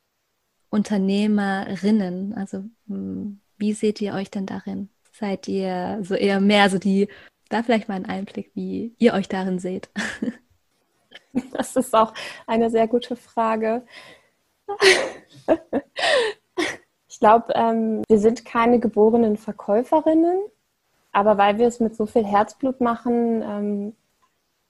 [0.70, 2.34] Unternehmerinnen?
[2.34, 4.90] Also hm, wie seht ihr euch denn darin?
[5.12, 7.08] Seid ihr so eher mehr so die,
[7.48, 9.90] da vielleicht mal einen Einblick, wie ihr euch darin seht?
[11.52, 12.14] Das ist auch
[12.46, 13.84] eine sehr gute Frage.
[17.18, 20.38] Ich glaube, ähm, wir sind keine geborenen Verkäuferinnen,
[21.10, 23.96] aber weil wir es mit so viel Herzblut machen, ähm,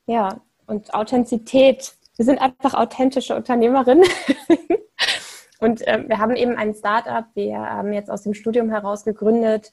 [0.07, 4.09] ja, und Authentizität, wir sind einfach authentische Unternehmerinnen.
[5.61, 9.71] und ähm, wir haben eben ein Startup, wir haben jetzt aus dem Studium heraus gegründet.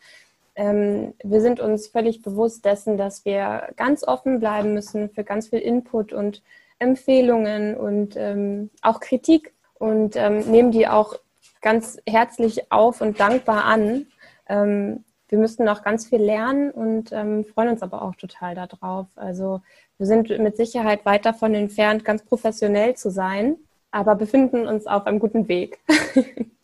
[0.55, 5.47] Ähm, wir sind uns völlig bewusst dessen, dass wir ganz offen bleiben müssen für ganz
[5.47, 6.43] viel Input und
[6.80, 11.15] Empfehlungen und ähm, auch Kritik und ähm, nehmen die auch
[11.61, 14.07] ganz herzlich auf und dankbar an.
[14.47, 19.07] Ähm, wir müssten noch ganz viel lernen und ähm, freuen uns aber auch total darauf.
[19.15, 19.61] Also
[19.97, 23.57] wir sind mit Sicherheit weit davon entfernt, ganz professionell zu sein,
[23.91, 25.80] aber befinden uns auf einem guten Weg.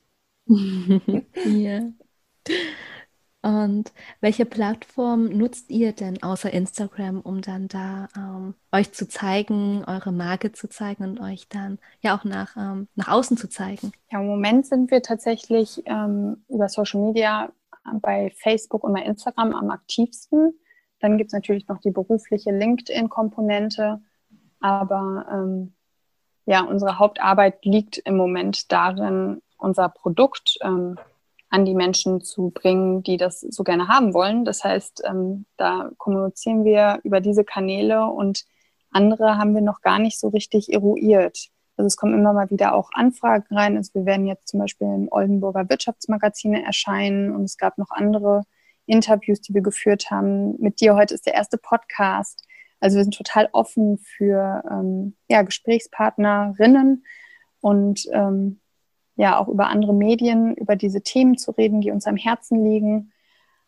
[1.45, 1.81] ja.
[3.43, 9.83] Und welche Plattform nutzt ihr denn außer Instagram, um dann da ähm, euch zu zeigen,
[9.85, 13.93] eure Marke zu zeigen und euch dann ja auch nach, ähm, nach außen zu zeigen?
[14.11, 17.51] Ja, im Moment sind wir tatsächlich ähm, über Social Media
[18.01, 20.53] bei Facebook und bei Instagram am aktivsten.
[20.99, 24.01] Dann gibt es natürlich noch die berufliche LinkedIn-Komponente.
[24.59, 25.73] Aber ähm,
[26.45, 30.97] ja, unsere Hauptarbeit liegt im Moment darin, unser Produkt ähm,
[31.51, 34.45] an die Menschen zu bringen, die das so gerne haben wollen.
[34.45, 38.45] Das heißt, ähm, da kommunizieren wir über diese Kanäle und
[38.89, 41.49] andere haben wir noch gar nicht so richtig eruiert.
[41.75, 43.75] Also es kommen immer mal wieder auch Anfragen rein.
[43.75, 48.43] Also wir werden jetzt zum Beispiel im Oldenburger Wirtschaftsmagazine erscheinen und es gab noch andere
[48.85, 50.55] Interviews, die wir geführt haben.
[50.61, 52.45] Mit dir heute ist der erste Podcast.
[52.79, 57.03] Also wir sind total offen für ähm, ja, Gesprächspartnerinnen
[57.59, 58.60] und ähm,
[59.21, 63.11] ja auch über andere Medien, über diese Themen zu reden, die uns am Herzen liegen,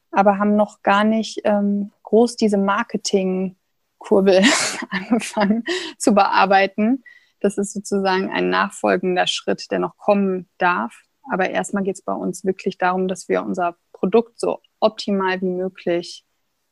[0.10, 4.42] aber haben noch gar nicht ähm, groß diese Marketing-Kurbel
[4.90, 5.64] angefangen
[6.00, 7.04] zu bearbeiten.
[7.40, 10.96] Das ist sozusagen ein nachfolgender Schritt, der noch kommen darf.
[11.32, 15.50] Aber erstmal geht es bei uns wirklich darum, dass wir unser Produkt so optimal wie
[15.50, 16.26] möglich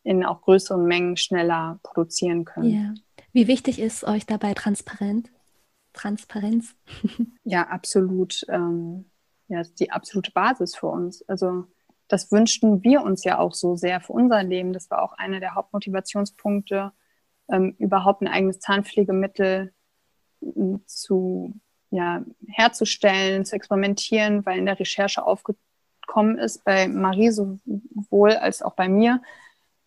[0.04, 2.72] in auch größeren Mengen schneller produzieren können.
[2.72, 2.94] Ja.
[3.32, 5.30] Wie wichtig ist euch dabei transparent?
[5.94, 6.76] Transparenz.
[7.44, 8.46] ja, absolut.
[8.50, 9.06] Ähm,
[9.48, 11.28] ja, die absolute Basis für uns.
[11.28, 11.66] Also
[12.08, 14.74] das wünschten wir uns ja auch so sehr für unser Leben.
[14.74, 16.92] Das war auch einer der Hauptmotivationspunkte,
[17.50, 19.74] ähm, überhaupt ein eigenes Zahnpflegemittel
[20.86, 21.60] zu
[21.92, 28.74] ja, herzustellen, zu experimentieren, weil in der Recherche aufgekommen ist, bei Marie sowohl als auch
[28.74, 29.22] bei mir,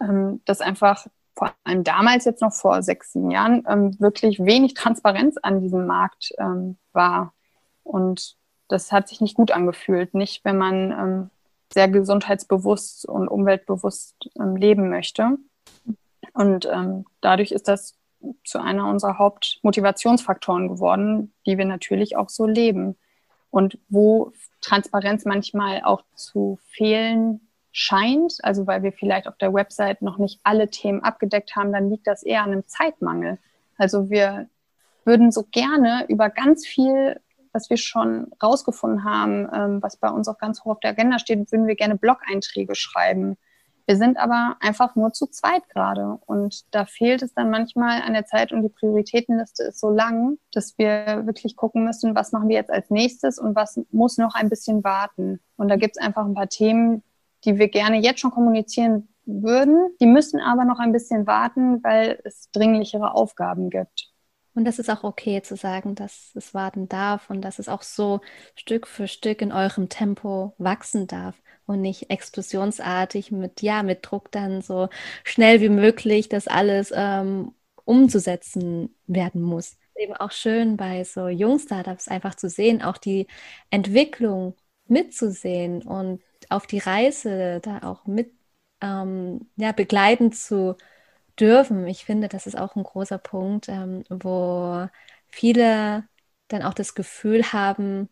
[0.00, 1.06] ähm, dass einfach
[1.36, 5.86] vor allem damals jetzt noch vor sechs, sieben Jahren ähm, wirklich wenig Transparenz an diesem
[5.86, 7.34] Markt ähm, war.
[7.82, 8.36] Und
[8.68, 10.14] das hat sich nicht gut angefühlt.
[10.14, 11.30] Nicht, wenn man ähm,
[11.72, 15.36] sehr gesundheitsbewusst und umweltbewusst ähm, leben möchte.
[16.32, 17.96] Und ähm, dadurch ist das
[18.44, 22.96] zu einer unserer Hauptmotivationsfaktoren geworden, die wir natürlich auch so leben.
[23.50, 27.43] Und wo Transparenz manchmal auch zu fehlen
[27.76, 31.90] scheint, also weil wir vielleicht auf der Website noch nicht alle Themen abgedeckt haben, dann
[31.90, 33.38] liegt das eher an einem Zeitmangel.
[33.76, 34.48] Also wir
[35.04, 37.20] würden so gerne über ganz viel,
[37.52, 41.18] was wir schon rausgefunden haben, ähm, was bei uns auch ganz hoch auf der Agenda
[41.18, 43.36] steht, würden wir gerne Blog-Einträge schreiben.
[43.86, 48.12] Wir sind aber einfach nur zu zweit gerade und da fehlt es dann manchmal an
[48.12, 52.48] der Zeit und die Prioritätenliste ist so lang, dass wir wirklich gucken müssen, was machen
[52.48, 55.40] wir jetzt als nächstes und was muss noch ein bisschen warten.
[55.56, 57.02] Und da gibt es einfach ein paar Themen,
[57.44, 59.94] die wir gerne jetzt schon kommunizieren würden.
[60.00, 64.10] Die müssen aber noch ein bisschen warten, weil es dringlichere Aufgaben gibt.
[64.54, 67.82] Und das ist auch okay zu sagen, dass es warten darf und dass es auch
[67.82, 68.20] so
[68.54, 71.34] Stück für Stück in eurem Tempo wachsen darf
[71.66, 74.88] und nicht explosionsartig mit, ja, mit Druck dann so
[75.24, 77.52] schnell wie möglich das alles ähm,
[77.84, 79.76] umzusetzen werden muss.
[79.96, 83.26] eben auch schön bei so Jung-Startups einfach zu sehen, auch die
[83.70, 84.54] Entwicklung
[84.86, 86.22] mitzusehen und
[86.54, 88.32] auf die Reise da auch mit
[88.80, 90.76] ähm, ja, begleiten zu
[91.38, 91.86] dürfen.
[91.86, 94.88] Ich finde, das ist auch ein großer Punkt, ähm, wo
[95.28, 96.08] viele
[96.48, 98.08] dann auch das Gefühl haben,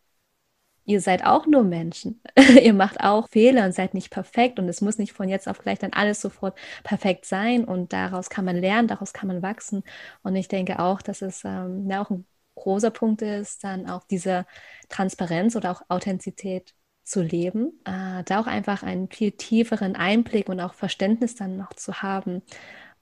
[0.84, 2.22] ihr seid auch nur Menschen.
[2.62, 5.58] ihr macht auch Fehler und seid nicht perfekt und es muss nicht von jetzt auf
[5.58, 9.84] gleich dann alles sofort perfekt sein und daraus kann man lernen, daraus kann man wachsen.
[10.22, 12.26] Und ich denke auch, dass es ähm, ja auch ein
[12.56, 14.46] großer Punkt ist, dann auch diese
[14.88, 16.74] Transparenz oder auch Authentizität
[17.04, 21.72] zu leben, äh, da auch einfach einen viel tieferen Einblick und auch Verständnis dann noch
[21.74, 22.42] zu haben.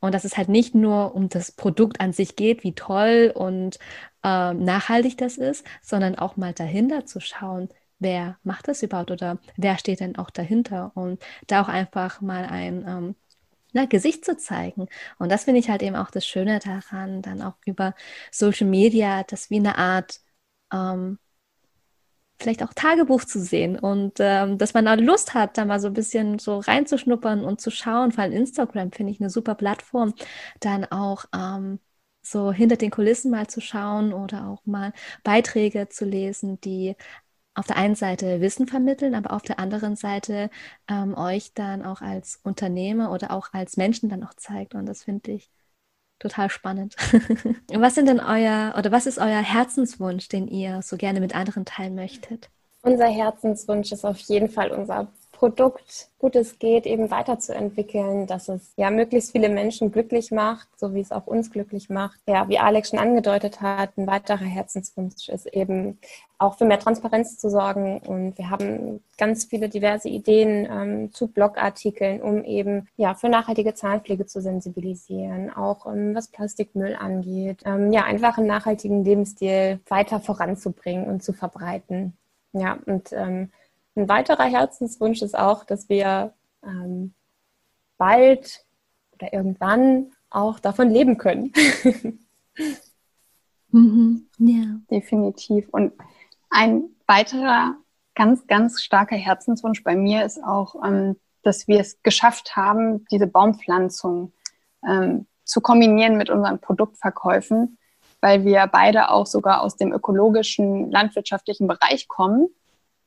[0.00, 3.78] Und dass es halt nicht nur um das Produkt an sich geht, wie toll und
[4.24, 9.38] äh, nachhaltig das ist, sondern auch mal dahinter zu schauen, wer macht das überhaupt oder
[9.56, 13.14] wer steht denn auch dahinter und da auch einfach mal ein ähm,
[13.72, 14.88] na, Gesicht zu zeigen.
[15.18, 17.94] Und das finde ich halt eben auch das Schöne daran, dann auch über
[18.32, 20.20] Social Media, das wie eine Art
[20.72, 21.18] ähm,
[22.40, 25.88] vielleicht auch Tagebuch zu sehen und ähm, dass man da Lust hat, da mal so
[25.88, 28.12] ein bisschen so reinzuschnuppern und zu schauen.
[28.12, 30.14] Vor allem Instagram finde ich eine super Plattform,
[30.60, 31.80] dann auch ähm,
[32.22, 34.92] so hinter den Kulissen mal zu schauen oder auch mal
[35.24, 36.96] Beiträge zu lesen, die
[37.54, 40.50] auf der einen Seite Wissen vermitteln, aber auf der anderen Seite
[40.88, 44.74] ähm, euch dann auch als Unternehmer oder auch als Menschen dann auch zeigt.
[44.74, 45.50] Und das finde ich
[46.20, 46.94] total spannend.
[47.74, 51.64] was sind denn euer oder was ist euer Herzenswunsch, den ihr so gerne mit anderen
[51.64, 52.48] teilen möchtet?
[52.82, 55.08] Unser Herzenswunsch ist auf jeden Fall unser
[55.40, 60.92] Produkt, gut es geht, eben weiterzuentwickeln, dass es ja möglichst viele Menschen glücklich macht, so
[60.92, 62.20] wie es auch uns glücklich macht.
[62.28, 65.98] Ja, wie Alex schon angedeutet hat, ein weiterer Herzenswunsch ist eben
[66.36, 68.00] auch für mehr Transparenz zu sorgen.
[68.00, 73.72] Und wir haben ganz viele diverse Ideen ähm, zu Blogartikeln, um eben ja für nachhaltige
[73.72, 77.62] Zahnpflege zu sensibilisieren, auch ähm, was Plastikmüll angeht.
[77.64, 82.12] Ähm, ja, einfach einen nachhaltigen Lebensstil weiter voranzubringen und zu verbreiten.
[82.52, 83.50] Ja, und ähm,
[83.96, 86.32] ein weiterer Herzenswunsch ist auch, dass wir
[86.64, 87.14] ähm,
[87.98, 88.64] bald
[89.12, 91.52] oder irgendwann auch davon leben können.
[93.70, 95.68] mhm, ja, definitiv.
[95.70, 95.92] Und
[96.50, 97.76] ein weiterer
[98.14, 103.26] ganz, ganz starker Herzenswunsch bei mir ist auch, ähm, dass wir es geschafft haben, diese
[103.26, 104.32] Baumpflanzung
[104.86, 107.78] ähm, zu kombinieren mit unseren Produktverkäufen,
[108.20, 112.48] weil wir beide auch sogar aus dem ökologischen, landwirtschaftlichen Bereich kommen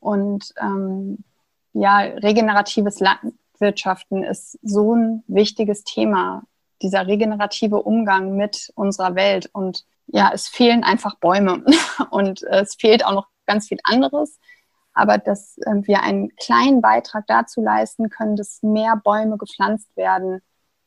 [0.04, 1.24] und ähm,
[1.72, 6.43] ja, regeneratives Landwirtschaften ist so ein wichtiges Thema,
[6.82, 9.49] dieser regenerative Umgang mit unserer Welt.
[9.54, 11.64] Und ja, es fehlen einfach Bäume
[12.12, 14.39] und es fehlt auch noch ganz viel anderes.
[14.93, 20.41] Aber dass äh, wir einen kleinen Beitrag dazu leisten können, dass mehr Bäume gepflanzt werden,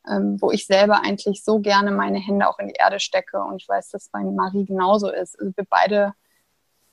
[0.07, 3.41] ähm, wo ich selber eigentlich so gerne meine Hände auch in die Erde stecke.
[3.41, 5.37] Und ich weiß, dass bei Marie genauso ist.
[5.39, 6.13] Also wir beide,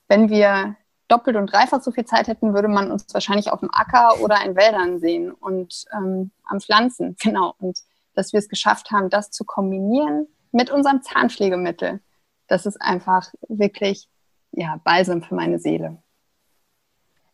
[0.09, 0.77] wenn wir
[1.09, 4.45] doppelt und dreifach so viel Zeit hätten, würde man uns wahrscheinlich auf dem Acker oder
[4.45, 7.55] in Wäldern sehen und ähm, am Pflanzen, genau.
[7.59, 7.79] Und
[8.15, 12.01] dass wir es geschafft haben, das zu kombinieren mit unserem Zahnpflegemittel,
[12.47, 14.09] das ist einfach wirklich
[14.53, 16.03] ja, Balsam für meine Seele.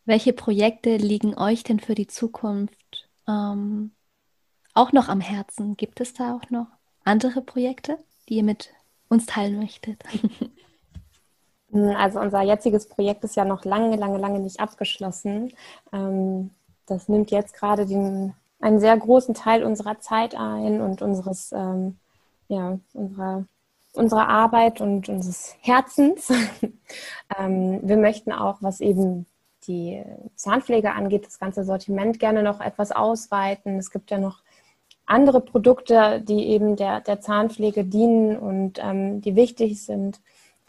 [0.05, 3.91] Welche Projekte liegen euch denn für die Zukunft ähm,
[4.73, 5.77] auch noch am Herzen?
[5.77, 6.67] Gibt es da auch noch
[7.03, 8.73] andere Projekte, die ihr mit
[9.09, 10.03] uns teilen möchtet?
[11.71, 15.53] Hm, also unser jetziges Projekt ist ja noch lange, lange, lange nicht abgeschlossen.
[15.93, 16.51] Ähm,
[16.85, 21.97] das nimmt jetzt gerade den, einen sehr großen Teil unserer Zeit ein und unseres, ähm,
[22.47, 23.45] ja, unserer,
[23.93, 26.31] unserer Arbeit und unseres Herzens.
[27.39, 29.25] Ähm, wir möchten auch, was eben
[29.65, 30.03] die
[30.35, 33.77] Zahnpflege angeht, das ganze Sortiment gerne noch etwas ausweiten.
[33.77, 34.39] Es gibt ja noch
[35.05, 40.19] andere Produkte, die eben der, der Zahnpflege dienen und ähm, die wichtig sind.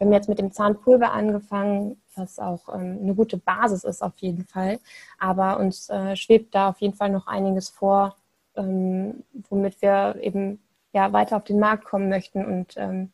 [0.03, 4.17] Wir haben jetzt mit dem Zahnpulver angefangen, was auch ähm, eine gute Basis ist auf
[4.17, 4.81] jeden Fall.
[5.17, 8.17] Aber uns äh, schwebt da auf jeden Fall noch einiges vor,
[8.57, 10.61] ähm, womit wir eben
[10.93, 13.13] ja weiter auf den Markt kommen möchten und ähm,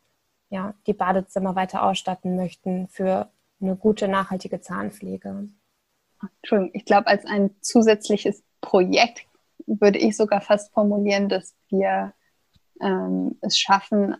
[0.49, 3.29] ja die Badezimmer weiter ausstatten möchten für
[3.61, 5.47] eine gute nachhaltige Zahnpflege.
[6.41, 9.27] Entschuldigung, ich glaube, als ein zusätzliches Projekt
[9.67, 12.13] würde ich sogar fast formulieren, dass wir
[12.81, 14.15] ähm, es schaffen,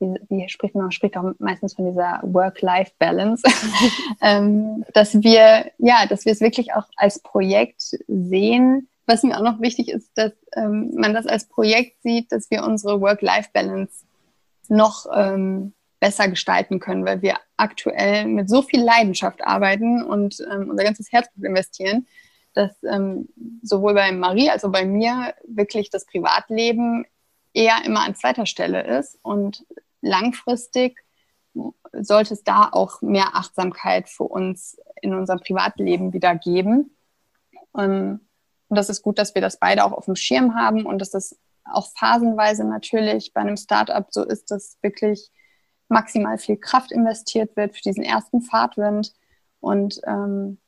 [0.00, 3.42] wie, wie spricht man, spricht auch meistens von dieser Work-Life-Balance,
[4.22, 8.88] ähm, dass wir, ja, dass wir es wirklich auch als Projekt sehen.
[9.06, 12.62] Was mir auch noch wichtig ist, dass ähm, man das als Projekt sieht, dass wir
[12.62, 14.04] unsere Work-Life-Balance
[14.68, 20.70] noch ähm, besser gestalten können, weil wir aktuell mit so viel Leidenschaft arbeiten und ähm,
[20.70, 22.06] unser ganzes Herzblut investieren,
[22.54, 23.28] dass ähm,
[23.62, 27.04] sowohl bei Marie als auch bei mir wirklich das Privatleben
[27.52, 29.64] eher immer an zweiter Stelle ist und
[30.00, 31.04] langfristig
[31.92, 36.96] sollte es da auch mehr Achtsamkeit für uns in unserem Privatleben wieder geben.
[37.76, 38.20] Ähm,
[38.68, 41.10] und das ist gut, dass wir das beide auch auf dem Schirm haben und dass
[41.10, 45.30] das auch phasenweise natürlich bei einem Startup so ist, dass wirklich
[45.88, 49.14] maximal viel Kraft investiert wird für diesen ersten Fahrtwind.
[49.60, 50.58] Und ähm,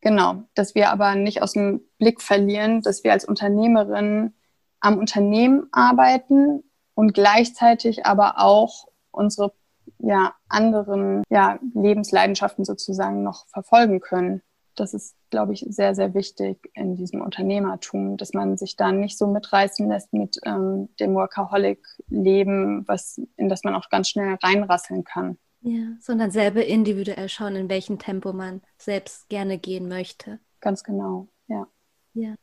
[0.00, 4.34] genau, dass wir aber nicht aus dem Blick verlieren, dass wir als Unternehmerin
[4.80, 6.62] am Unternehmen arbeiten
[6.98, 9.52] und gleichzeitig aber auch unsere
[10.00, 14.42] ja, anderen ja, Lebensleidenschaften sozusagen noch verfolgen können.
[14.74, 19.16] Das ist, glaube ich, sehr, sehr wichtig in diesem Unternehmertum, dass man sich da nicht
[19.16, 25.04] so mitreißen lässt mit ähm, dem Workaholic-Leben, was, in das man auch ganz schnell reinrasseln
[25.04, 25.38] kann.
[25.60, 30.40] Ja, sondern selber individuell schauen, in welchem Tempo man selbst gerne gehen möchte.
[30.60, 31.68] Ganz genau, ja.
[32.14, 32.34] Ja.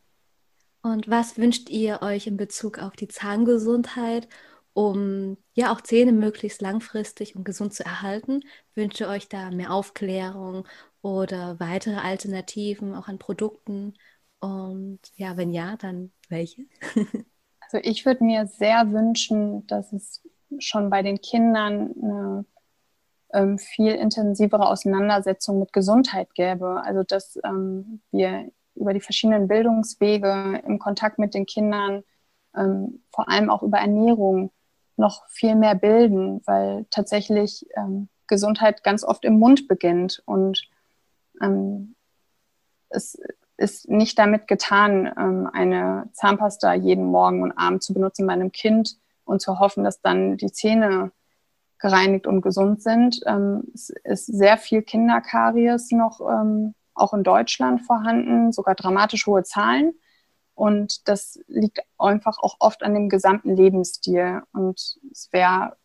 [0.85, 4.27] Und was wünscht ihr euch in Bezug auf die Zahngesundheit
[4.75, 8.41] um ja auch Zähne möglichst langfristig und gesund zu erhalten,
[8.75, 10.67] wünsche euch da mehr Aufklärung
[11.01, 13.93] oder weitere Alternativen auch an Produkten.
[14.39, 16.65] Und ja, wenn ja, dann welche?
[17.61, 20.21] also ich würde mir sehr wünschen, dass es
[20.59, 22.45] schon bei den Kindern eine
[23.31, 26.81] ähm, viel intensivere Auseinandersetzung mit Gesundheit gäbe.
[26.83, 32.03] Also dass ähm, wir über die verschiedenen Bildungswege im Kontakt mit den Kindern,
[32.55, 34.51] ähm, vor allem auch über Ernährung,
[34.97, 40.69] noch viel mehr bilden, weil tatsächlich ähm, Gesundheit ganz oft im Mund beginnt und
[41.41, 41.95] ähm,
[42.89, 43.19] es
[43.57, 48.51] ist nicht damit getan, ähm, eine Zahnpasta jeden Morgen und Abend zu benutzen bei einem
[48.51, 51.11] Kind und zu hoffen, dass dann die Zähne
[51.77, 53.21] gereinigt und gesund sind.
[53.25, 59.43] Ähm, es ist sehr viel Kinderkaries noch ähm, auch in Deutschland vorhanden, sogar dramatisch hohe
[59.43, 59.93] Zahlen.
[60.53, 64.41] Und das liegt einfach auch oft an dem gesamten Lebensstil.
[64.53, 65.75] Und es wäre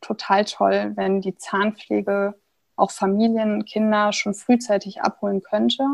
[0.00, 2.34] total toll, wenn die Zahnpflege
[2.74, 5.84] auch Familien, Kinder schon frühzeitig abholen könnte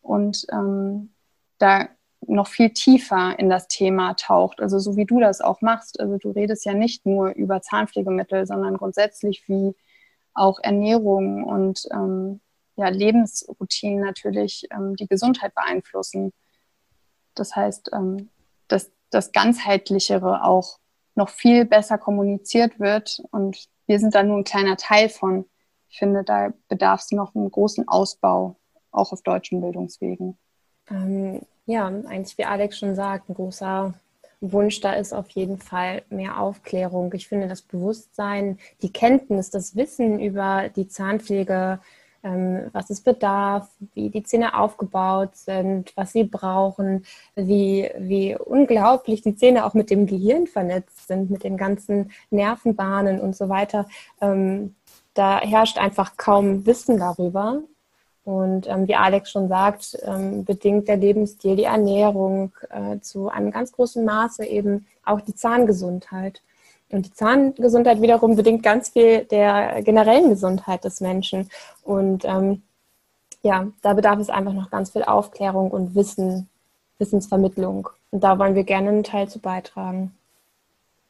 [0.00, 1.12] und ähm,
[1.58, 1.88] da
[2.28, 4.60] noch viel tiefer in das Thema taucht.
[4.60, 6.00] Also so wie du das auch machst.
[6.00, 9.74] Also du redest ja nicht nur über Zahnpflegemittel, sondern grundsätzlich wie
[10.34, 12.40] auch Ernährung und ähm,
[12.76, 16.32] ja, Lebensroutinen natürlich ähm, die Gesundheit beeinflussen.
[17.34, 18.28] Das heißt, ähm,
[18.68, 20.78] dass das Ganzheitlichere auch
[21.14, 23.22] noch viel besser kommuniziert wird.
[23.30, 25.46] Und wir sind da nur ein kleiner Teil von.
[25.88, 28.56] Ich finde, da bedarf es noch einen großen Ausbau,
[28.90, 30.36] auch auf deutschen Bildungswegen.
[30.90, 33.94] Ähm, ja, eigentlich wie Alex schon sagt, ein großer
[34.40, 37.12] Wunsch da ist auf jeden Fall mehr Aufklärung.
[37.14, 41.80] Ich finde, das Bewusstsein, die Kenntnis, das Wissen über die Zahnpflege
[42.72, 47.04] was es bedarf, wie die Zähne aufgebaut sind, was sie brauchen,
[47.34, 53.20] wie, wie unglaublich die Zähne auch mit dem Gehirn vernetzt sind, mit den ganzen Nervenbahnen
[53.20, 53.86] und so weiter.
[54.20, 54.74] Ähm,
[55.14, 57.62] da herrscht einfach kaum Wissen darüber.
[58.24, 63.52] Und ähm, wie Alex schon sagt, ähm, bedingt der Lebensstil, die Ernährung äh, zu einem
[63.52, 66.42] ganz großen Maße eben auch die Zahngesundheit.
[66.90, 71.50] Und die Zahngesundheit wiederum bedingt ganz viel der generellen Gesundheit des Menschen.
[71.82, 72.62] Und ähm,
[73.42, 76.48] ja, da bedarf es einfach noch ganz viel Aufklärung und Wissen,
[76.98, 77.88] Wissensvermittlung.
[78.10, 80.12] Und da wollen wir gerne einen Teil zu beitragen.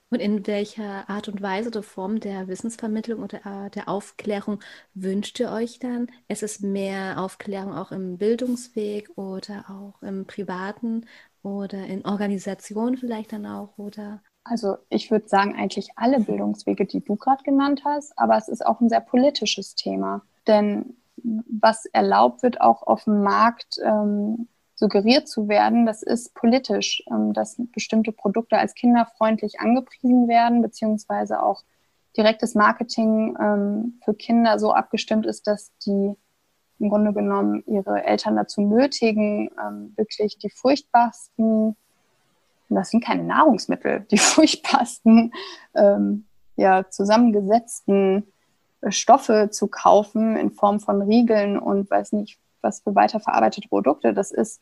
[0.09, 4.61] Und in welcher Art und Weise oder Form der Wissensvermittlung oder der Aufklärung
[4.95, 6.09] wünscht ihr euch dann?
[6.29, 11.07] Es ist mehr Aufklärung auch im Bildungsweg oder auch im privaten
[11.43, 17.01] oder in Organisationen vielleicht dann auch oder also ich würde sagen, eigentlich alle Bildungswege, die
[17.01, 20.23] du gerade genannt hast, aber es ist auch ein sehr politisches Thema.
[20.47, 27.03] Denn was erlaubt wird, auch auf dem Markt ähm, suggeriert zu werden, das ist politisch,
[27.11, 31.63] ähm, dass bestimmte Produkte als kinderfreundlich angepriesen werden, beziehungsweise auch
[32.17, 36.15] direktes Marketing ähm, für Kinder so abgestimmt ist, dass die
[36.79, 41.77] im Grunde genommen ihre Eltern dazu nötigen, ähm, wirklich die furchtbarsten
[42.69, 45.33] und das sind keine Nahrungsmittel, die furchtbarsten,
[45.75, 46.27] ähm,
[46.57, 48.33] ja, zusammengesetzten
[48.81, 54.15] äh, Stoffe zu kaufen in Form von Riegeln und weiß nicht, was für weiterverarbeitete Produkte.
[54.15, 54.61] Das ist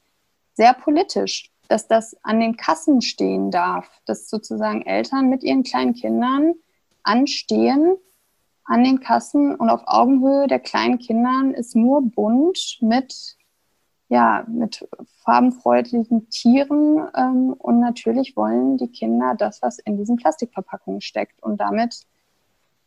[0.54, 5.94] sehr politisch, dass das an den Kassen stehen darf, dass sozusagen Eltern mit ihren kleinen
[5.94, 6.54] Kindern
[7.02, 7.96] anstehen
[8.64, 13.36] an den Kassen und auf Augenhöhe der kleinen Kindern ist nur bunt mit
[14.14, 14.88] ja, mit
[15.24, 17.04] farbenfreundlichen Tieren.
[17.16, 21.42] Ähm, und natürlich wollen die Kinder das, was in diesen Plastikverpackungen steckt.
[21.42, 22.06] Und damit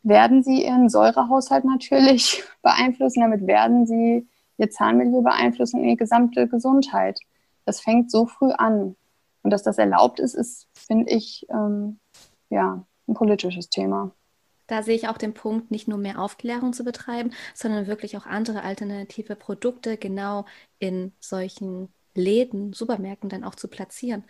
[0.04, 3.20] werden sie ihren Säurehaushalt natürlich beeinflussen.
[3.20, 4.26] Damit werden sie
[4.58, 7.20] ihr Zahnmilieu beeinflussen und ihre gesamte Gesundheit.
[7.66, 8.96] Das fängt so früh an.
[9.44, 12.00] Und dass das erlaubt ist, ist, finde ich, ähm,
[12.50, 14.12] ja, ein politisches Thema.
[14.68, 18.26] Da sehe ich auch den Punkt, nicht nur mehr Aufklärung zu betreiben, sondern wirklich auch
[18.26, 20.46] andere alternative Produkte genau
[20.80, 24.24] in solchen Läden, Supermärkten dann auch zu platzieren.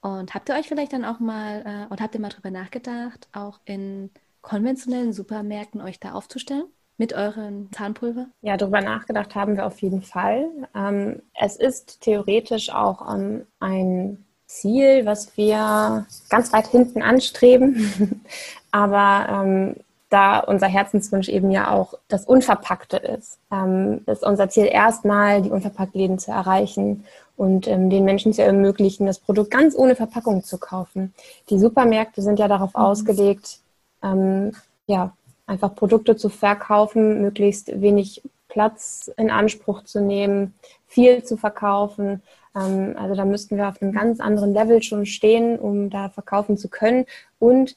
[0.00, 3.28] Und habt ihr euch vielleicht dann auch mal, äh, und habt ihr mal drüber nachgedacht,
[3.32, 4.10] auch in
[4.42, 6.66] konventionellen Supermärkten euch da aufzustellen?
[7.02, 8.28] mit euren Zahnpulver?
[8.42, 10.48] Ja, darüber nachgedacht haben wir auf jeden Fall.
[10.72, 18.22] Ähm, es ist theoretisch auch ähm, ein Ziel, was wir ganz weit hinten anstreben.
[18.70, 19.76] Aber ähm,
[20.08, 25.50] da unser Herzenswunsch eben ja auch das Unverpackte ist, ähm, ist unser Ziel erstmal, die
[25.50, 27.04] Unverpacktläden zu erreichen
[27.36, 31.14] und ähm, den Menschen zu ermöglichen, das Produkt ganz ohne Verpackung zu kaufen.
[31.48, 32.82] Die Supermärkte sind ja darauf mhm.
[32.82, 33.60] ausgelegt,
[34.02, 34.52] ähm,
[34.86, 35.12] ja,
[35.46, 40.54] einfach Produkte zu verkaufen, möglichst wenig Platz in Anspruch zu nehmen,
[40.86, 42.22] viel zu verkaufen.
[42.54, 46.56] Ähm, also da müssten wir auf einem ganz anderen Level schon stehen, um da verkaufen
[46.56, 47.06] zu können.
[47.38, 47.76] Und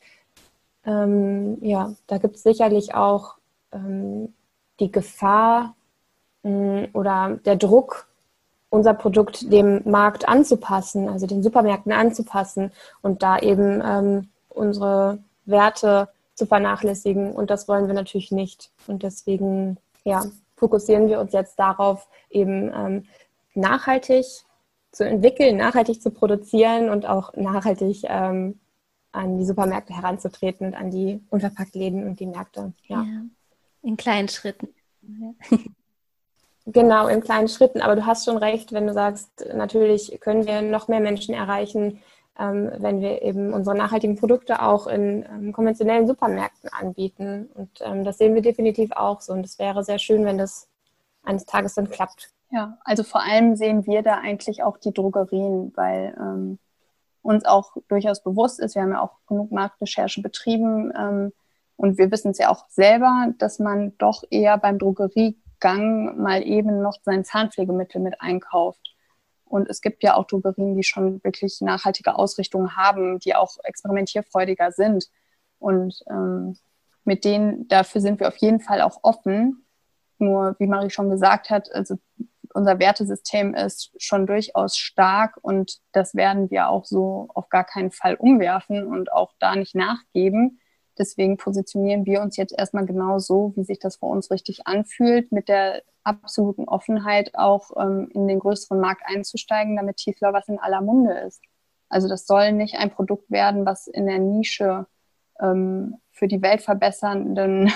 [0.85, 3.35] ähm, ja, da gibt es sicherlich auch
[3.71, 4.33] ähm,
[4.79, 5.75] die Gefahr
[6.43, 8.07] mh, oder der Druck,
[8.69, 12.71] unser Produkt dem Markt anzupassen, also den Supermärkten anzupassen
[13.01, 17.31] und da eben ähm, unsere Werte zu vernachlässigen.
[17.31, 18.71] Und das wollen wir natürlich nicht.
[18.87, 20.25] Und deswegen ja,
[20.57, 23.05] fokussieren wir uns jetzt darauf, eben ähm,
[23.53, 24.44] nachhaltig
[24.95, 28.59] zu entwickeln, nachhaltig zu produzieren und auch nachhaltig ähm,
[29.11, 32.73] an die Supermärkte heranzutreten und an die Unverpacktläden und die Märkte.
[32.87, 33.03] Ja.
[33.03, 33.21] ja
[33.85, 34.69] in kleinen Schritten.
[36.67, 37.79] Genau, in kleinen Schritten.
[37.81, 42.01] Aber du hast schon recht, wenn du sagst, natürlich können wir noch mehr Menschen erreichen,
[42.39, 47.51] ähm, wenn wir eben unsere nachhaltigen Produkte auch in ähm, konventionellen Supermärkten anbieten.
[47.53, 49.33] Und ähm, das sehen wir definitiv auch so.
[49.33, 50.67] Und es wäre sehr schön, wenn das
[51.21, 52.31] eines Tages dann klappt.
[52.51, 56.59] Ja, also vor allem sehen wir da eigentlich auch die Drogerien, weil ähm,
[57.21, 61.33] uns auch durchaus bewusst ist, wir haben ja auch genug Marktrecherche betrieben ähm,
[61.75, 66.81] und wir wissen es ja auch selber, dass man doch eher beim Drogeriegang mal eben
[66.81, 68.95] noch sein Zahnpflegemittel mit einkauft.
[69.43, 74.71] Und es gibt ja auch Drogerien, die schon wirklich nachhaltige Ausrichtungen haben, die auch experimentierfreudiger
[74.71, 75.09] sind.
[75.59, 76.57] Und ähm,
[77.03, 79.65] mit denen, dafür sind wir auf jeden Fall auch offen.
[80.17, 81.97] Nur, wie Marie schon gesagt hat, also
[82.55, 87.91] unser Wertesystem ist schon durchaus stark und das werden wir auch so auf gar keinen
[87.91, 90.59] Fall umwerfen und auch da nicht nachgeben.
[90.97, 95.31] Deswegen positionieren wir uns jetzt erstmal genau so, wie sich das für uns richtig anfühlt,
[95.33, 100.59] mit der absoluten Offenheit auch ähm, in den größeren Markt einzusteigen, damit Tiefler was in
[100.59, 101.41] aller Munde ist.
[101.89, 104.87] Also das soll nicht ein Produkt werden, was in der Nische
[105.41, 107.71] ähm, für die Weltverbessernden,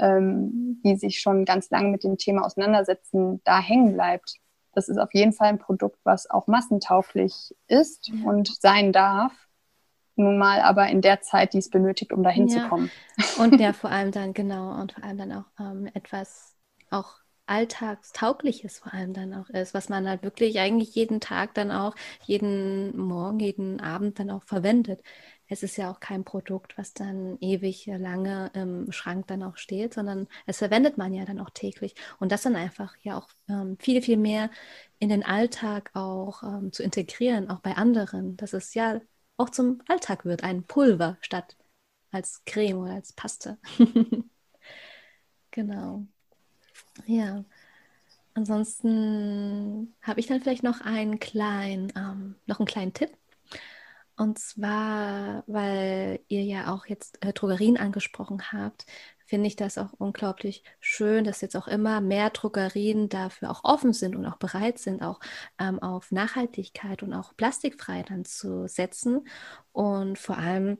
[0.00, 4.36] ähm, die sich schon ganz lange mit dem Thema auseinandersetzen, da hängen bleibt.
[4.72, 8.28] Das ist auf jeden Fall ein Produkt, was auch massentauglich ist ja.
[8.28, 9.32] und sein darf.
[10.16, 12.62] Nun mal aber in der Zeit, die es benötigt, um dahin ja.
[12.62, 12.90] zu kommen.
[13.38, 16.54] Und ja, vor allem dann, genau, und vor allem dann auch ähm, etwas
[16.90, 17.16] auch
[17.46, 21.94] alltagstaugliches vor allem dann auch ist, was man halt wirklich eigentlich jeden Tag dann auch,
[22.24, 25.00] jeden Morgen, jeden Abend dann auch verwendet.
[25.48, 29.94] Es ist ja auch kein Produkt, was dann ewig lange im Schrank dann auch steht,
[29.94, 31.94] sondern es verwendet man ja dann auch täglich.
[32.18, 34.50] Und das dann einfach ja auch ähm, viel, viel mehr
[34.98, 39.00] in den Alltag auch ähm, zu integrieren, auch bei anderen, dass es ja
[39.36, 41.56] auch zum Alltag wird, ein Pulver statt
[42.10, 43.58] als Creme oder als Paste.
[45.50, 46.06] genau.
[47.06, 47.44] Ja.
[48.34, 53.10] Ansonsten habe ich dann vielleicht noch einen kleinen, ähm, noch einen kleinen Tipp.
[54.16, 58.86] Und zwar, weil ihr ja auch jetzt äh, Drogerien angesprochen habt,
[59.26, 63.92] finde ich das auch unglaublich schön, dass jetzt auch immer mehr Drogerien dafür auch offen
[63.92, 65.20] sind und auch bereit sind, auch
[65.58, 69.26] ähm, auf Nachhaltigkeit und auch plastikfrei dann zu setzen.
[69.72, 70.78] Und vor allem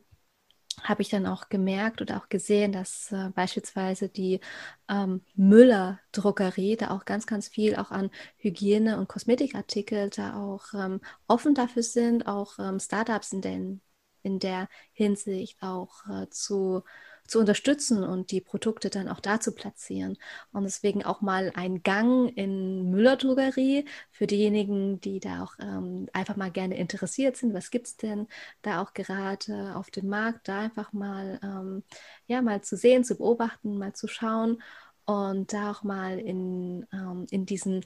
[0.82, 4.40] habe ich dann auch gemerkt oder auch gesehen, dass äh, beispielsweise die
[4.88, 11.00] ähm, Müller-Druckerie da auch ganz, ganz viel auch an Hygiene- und Kosmetikartikel da auch ähm,
[11.26, 13.80] offen dafür sind, auch ähm, Startups in, den,
[14.22, 16.82] in der Hinsicht auch äh, zu
[17.26, 20.16] zu unterstützen und die Produkte dann auch da zu platzieren.
[20.52, 26.36] Und deswegen auch mal ein Gang in Müller-Drogerie für diejenigen, die da auch ähm, einfach
[26.36, 27.54] mal gerne interessiert sind.
[27.54, 28.26] Was gibt es denn
[28.62, 30.48] da auch gerade auf dem Markt?
[30.48, 31.82] Da einfach mal, ähm,
[32.26, 34.62] ja, mal zu sehen, zu beobachten, mal zu schauen
[35.06, 37.84] und da auch mal in, ähm, in diesen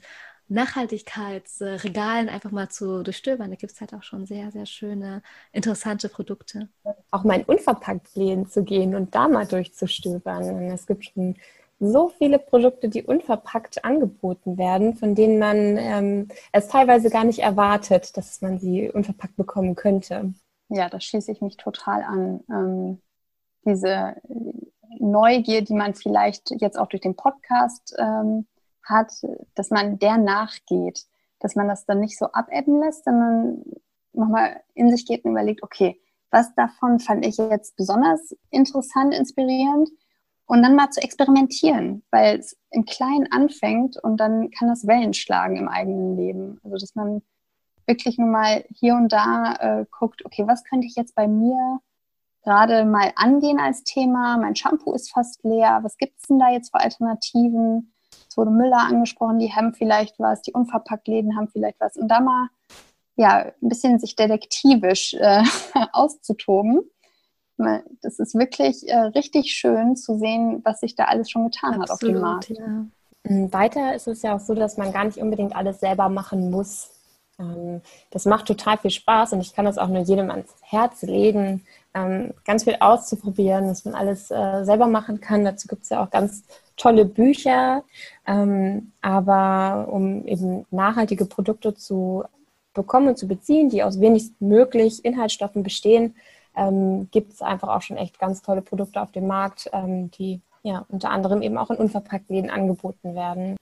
[0.51, 3.49] Nachhaltigkeitsregalen einfach mal zu durchstöbern.
[3.49, 5.21] Da gibt es halt auch schon sehr, sehr schöne,
[5.53, 6.67] interessante Produkte.
[7.09, 10.71] Auch mal in Unverpacktläden zu gehen und da mal durchzustöbern.
[10.71, 11.35] Es gibt schon
[11.79, 17.39] so viele Produkte, die unverpackt angeboten werden, von denen man ähm, es teilweise gar nicht
[17.39, 20.33] erwartet, dass man sie unverpackt bekommen könnte.
[20.69, 22.41] Ja, da schließe ich mich total an.
[22.49, 23.01] Ähm,
[23.65, 24.15] diese
[24.99, 28.45] Neugier, die man vielleicht jetzt auch durch den Podcast ähm,
[28.91, 29.11] hat,
[29.55, 31.05] dass man der nachgeht,
[31.39, 33.63] dass man das dann nicht so abebben lässt, sondern
[34.13, 35.99] nochmal in sich geht und überlegt, okay,
[36.29, 39.89] was davon fand ich jetzt besonders interessant, inspirierend
[40.45, 45.13] und dann mal zu experimentieren, weil es im Kleinen anfängt und dann kann das Wellen
[45.13, 46.59] schlagen im eigenen Leben.
[46.63, 47.21] Also dass man
[47.85, 51.79] wirklich nur mal hier und da äh, guckt, okay, was könnte ich jetzt bei mir
[52.43, 54.37] gerade mal angehen als Thema?
[54.37, 55.79] Mein Shampoo ist fast leer.
[55.83, 57.93] Was gibt es denn da jetzt für Alternativen?
[58.31, 61.97] Es wurde Müller angesprochen, die haben vielleicht was, die Unverpacktläden haben vielleicht was.
[61.97, 62.47] Und da mal
[63.17, 65.43] ja, ein bisschen sich detektivisch äh,
[65.91, 66.79] auszutoben.
[68.01, 71.89] Das ist wirklich äh, richtig schön zu sehen, was sich da alles schon getan Absolut,
[71.89, 72.49] hat auf dem Markt.
[72.49, 72.85] Ja.
[73.23, 76.51] Mm, weiter ist es ja auch so, dass man gar nicht unbedingt alles selber machen
[76.51, 76.89] muss.
[77.37, 77.81] Ähm,
[78.11, 81.65] das macht total viel Spaß und ich kann das auch nur jedem ans Herz legen,
[81.93, 85.43] ähm, ganz viel auszuprobieren, dass man alles äh, selber machen kann.
[85.43, 86.43] Dazu gibt es ja auch ganz
[86.77, 87.83] tolle Bücher.
[88.25, 92.23] Ähm, aber um eben nachhaltige Produkte zu
[92.73, 96.15] bekommen und zu beziehen, die aus wenigstmöglich Inhaltsstoffen bestehen,
[96.55, 100.39] ähm, gibt es einfach auch schon echt ganz tolle Produkte auf dem Markt, ähm, die
[100.63, 103.57] ja unter anderem eben auch in Unverpacktläden angeboten werden.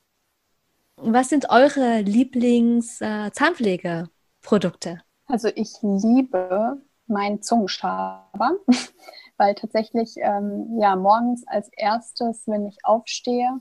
[0.98, 4.90] Was sind eure Lieblings-Zahnpflegeprodukte?
[4.90, 4.98] Äh,
[5.28, 6.78] also ich liebe
[7.10, 8.54] meinen Zungenschaber,
[9.38, 13.60] weil tatsächlich ähm, ja morgens als erstes, wenn ich aufstehe,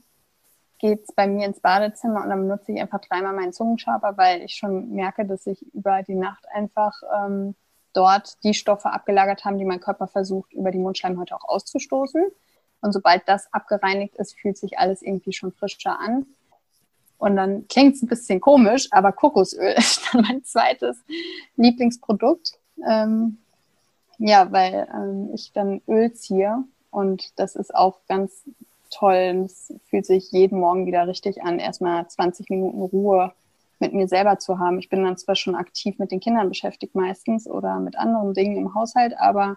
[0.78, 4.42] geht es bei mir ins Badezimmer und dann benutze ich einfach dreimal meinen Zungenschaber, weil
[4.42, 7.54] ich schon merke, dass ich über die Nacht einfach ähm,
[7.92, 12.24] dort die Stoffe abgelagert haben, die mein Körper versucht, über die Mundschleimhäute auch auszustoßen.
[12.80, 16.26] Und sobald das abgereinigt ist, fühlt sich alles irgendwie schon frischer an.
[17.18, 21.02] Und dann klingt es ein bisschen komisch, aber Kokosöl ist dann mein zweites
[21.56, 22.52] Lieblingsprodukt.
[22.86, 23.38] Ähm,
[24.18, 28.42] ja, weil ähm, ich dann Öl ziehe und das ist auch ganz
[28.90, 29.44] toll.
[29.44, 33.32] Es fühlt sich jeden Morgen wieder richtig an, erstmal 20 Minuten Ruhe
[33.78, 34.78] mit mir selber zu haben.
[34.78, 38.56] Ich bin dann zwar schon aktiv mit den Kindern beschäftigt meistens oder mit anderen Dingen
[38.56, 39.56] im Haushalt, aber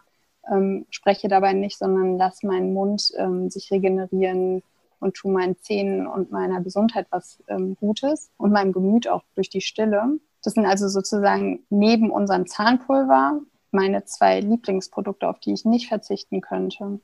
[0.52, 4.64] ähm, spreche dabei nicht, sondern lasse meinen Mund ähm, sich regenerieren
[5.00, 9.50] und tue meinen Zähnen und meiner Gesundheit was ähm, Gutes und meinem Gemüt auch durch
[9.50, 10.20] die Stille.
[10.44, 13.40] Das sind also sozusagen neben unserem Zahnpulver
[13.72, 17.00] meine zwei Lieblingsprodukte, auf die ich nicht verzichten könnte.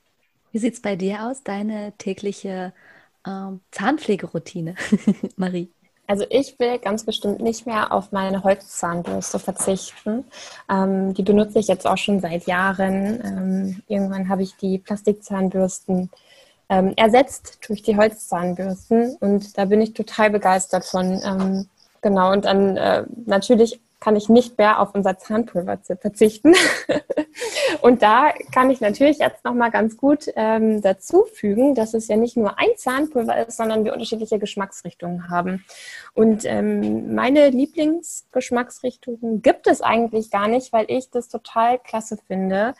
[0.51, 2.73] Wie sieht es bei dir aus, deine tägliche
[3.25, 4.75] ähm, Zahnpflegeroutine,
[5.35, 5.69] Marie?
[6.07, 10.23] Also ich will ganz bestimmt nicht mehr auf meine Holzzahnbürste verzichten.
[10.71, 13.21] Ähm, die benutze ich jetzt auch schon seit Jahren.
[13.23, 16.09] Ähm, irgendwann habe ich die Plastikzahnbürsten
[16.69, 21.67] ähm, ersetzt durch die Holzzahnbürsten und da bin ich total begeistert von.
[22.01, 26.53] Genau, und dann äh, natürlich kann ich nicht mehr auf unser Zahnpulver verzichten.
[27.81, 32.15] und da kann ich natürlich jetzt nochmal ganz gut ähm, dazu fügen, dass es ja
[32.15, 35.65] nicht nur ein Zahnpulver ist, sondern wir unterschiedliche Geschmacksrichtungen haben.
[36.13, 42.75] Und ähm, meine Lieblingsgeschmacksrichtungen gibt es eigentlich gar nicht, weil ich das total klasse finde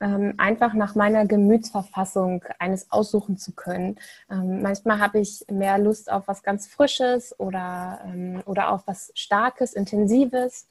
[0.00, 3.98] ähm, einfach nach meiner Gemütsverfassung eines aussuchen zu können.
[4.30, 9.12] Ähm, manchmal habe ich mehr Lust auf was ganz Frisches oder, ähm, oder auf was
[9.14, 10.68] Starkes, Intensives.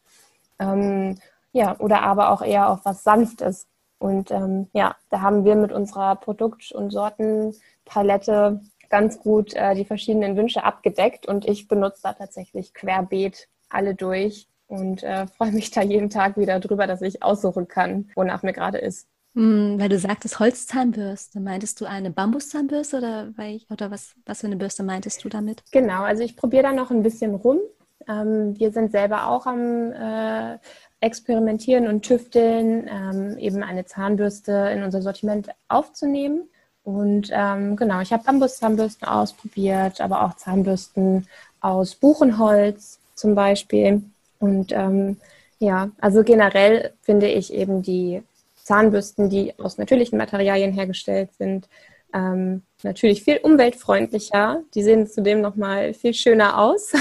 [0.59, 1.17] Ähm,
[1.51, 3.67] ja, oder aber auch eher auf was Sanftes.
[3.97, 9.85] Und ähm, ja, da haben wir mit unserer Produkt- und Sortenpalette ganz gut äh, die
[9.85, 15.71] verschiedenen Wünsche abgedeckt und ich benutze da tatsächlich querbeet alle durch und äh, freue mich
[15.71, 19.07] da jeden Tag wieder drüber, dass ich aussuchen kann, wonach mir gerade ist.
[19.39, 21.39] Hm, weil du sagtest Holzzahnbürste.
[21.39, 23.29] Meintest du eine Bambuszahnbürste oder,
[23.69, 25.63] oder was, was für eine Bürste meintest du damit?
[25.71, 27.59] Genau, also ich probiere da noch ein bisschen rum.
[28.09, 30.57] Ähm, wir sind selber auch am äh,
[30.99, 36.49] Experimentieren und Tüfteln, ähm, eben eine Zahnbürste in unser Sortiment aufzunehmen.
[36.83, 41.29] Und ähm, genau, ich habe Bambuszahnbürsten ausprobiert, aber auch Zahnbürsten
[41.61, 44.03] aus Buchenholz zum Beispiel.
[44.39, 45.15] Und ähm,
[45.59, 48.21] ja, also generell finde ich eben die
[48.69, 51.67] Zahnbürsten, die aus natürlichen Materialien hergestellt sind,
[52.13, 54.61] ähm, natürlich viel umweltfreundlicher.
[54.75, 56.93] Die sehen zudem nochmal viel schöner aus.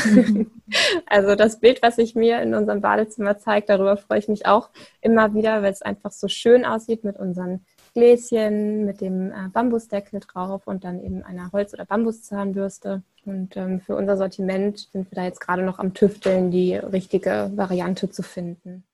[1.06, 4.70] also das Bild, was sich mir in unserem Badezimmer zeigt, darüber freue ich mich auch
[5.02, 10.20] immer wieder, weil es einfach so schön aussieht mit unseren Gläschen, mit dem äh, Bambusdeckel
[10.20, 13.02] drauf und dann eben einer Holz- oder Bambuszahnbürste.
[13.26, 17.50] Und ähm, für unser Sortiment sind wir da jetzt gerade noch am Tüfteln, die richtige
[17.54, 18.84] Variante zu finden.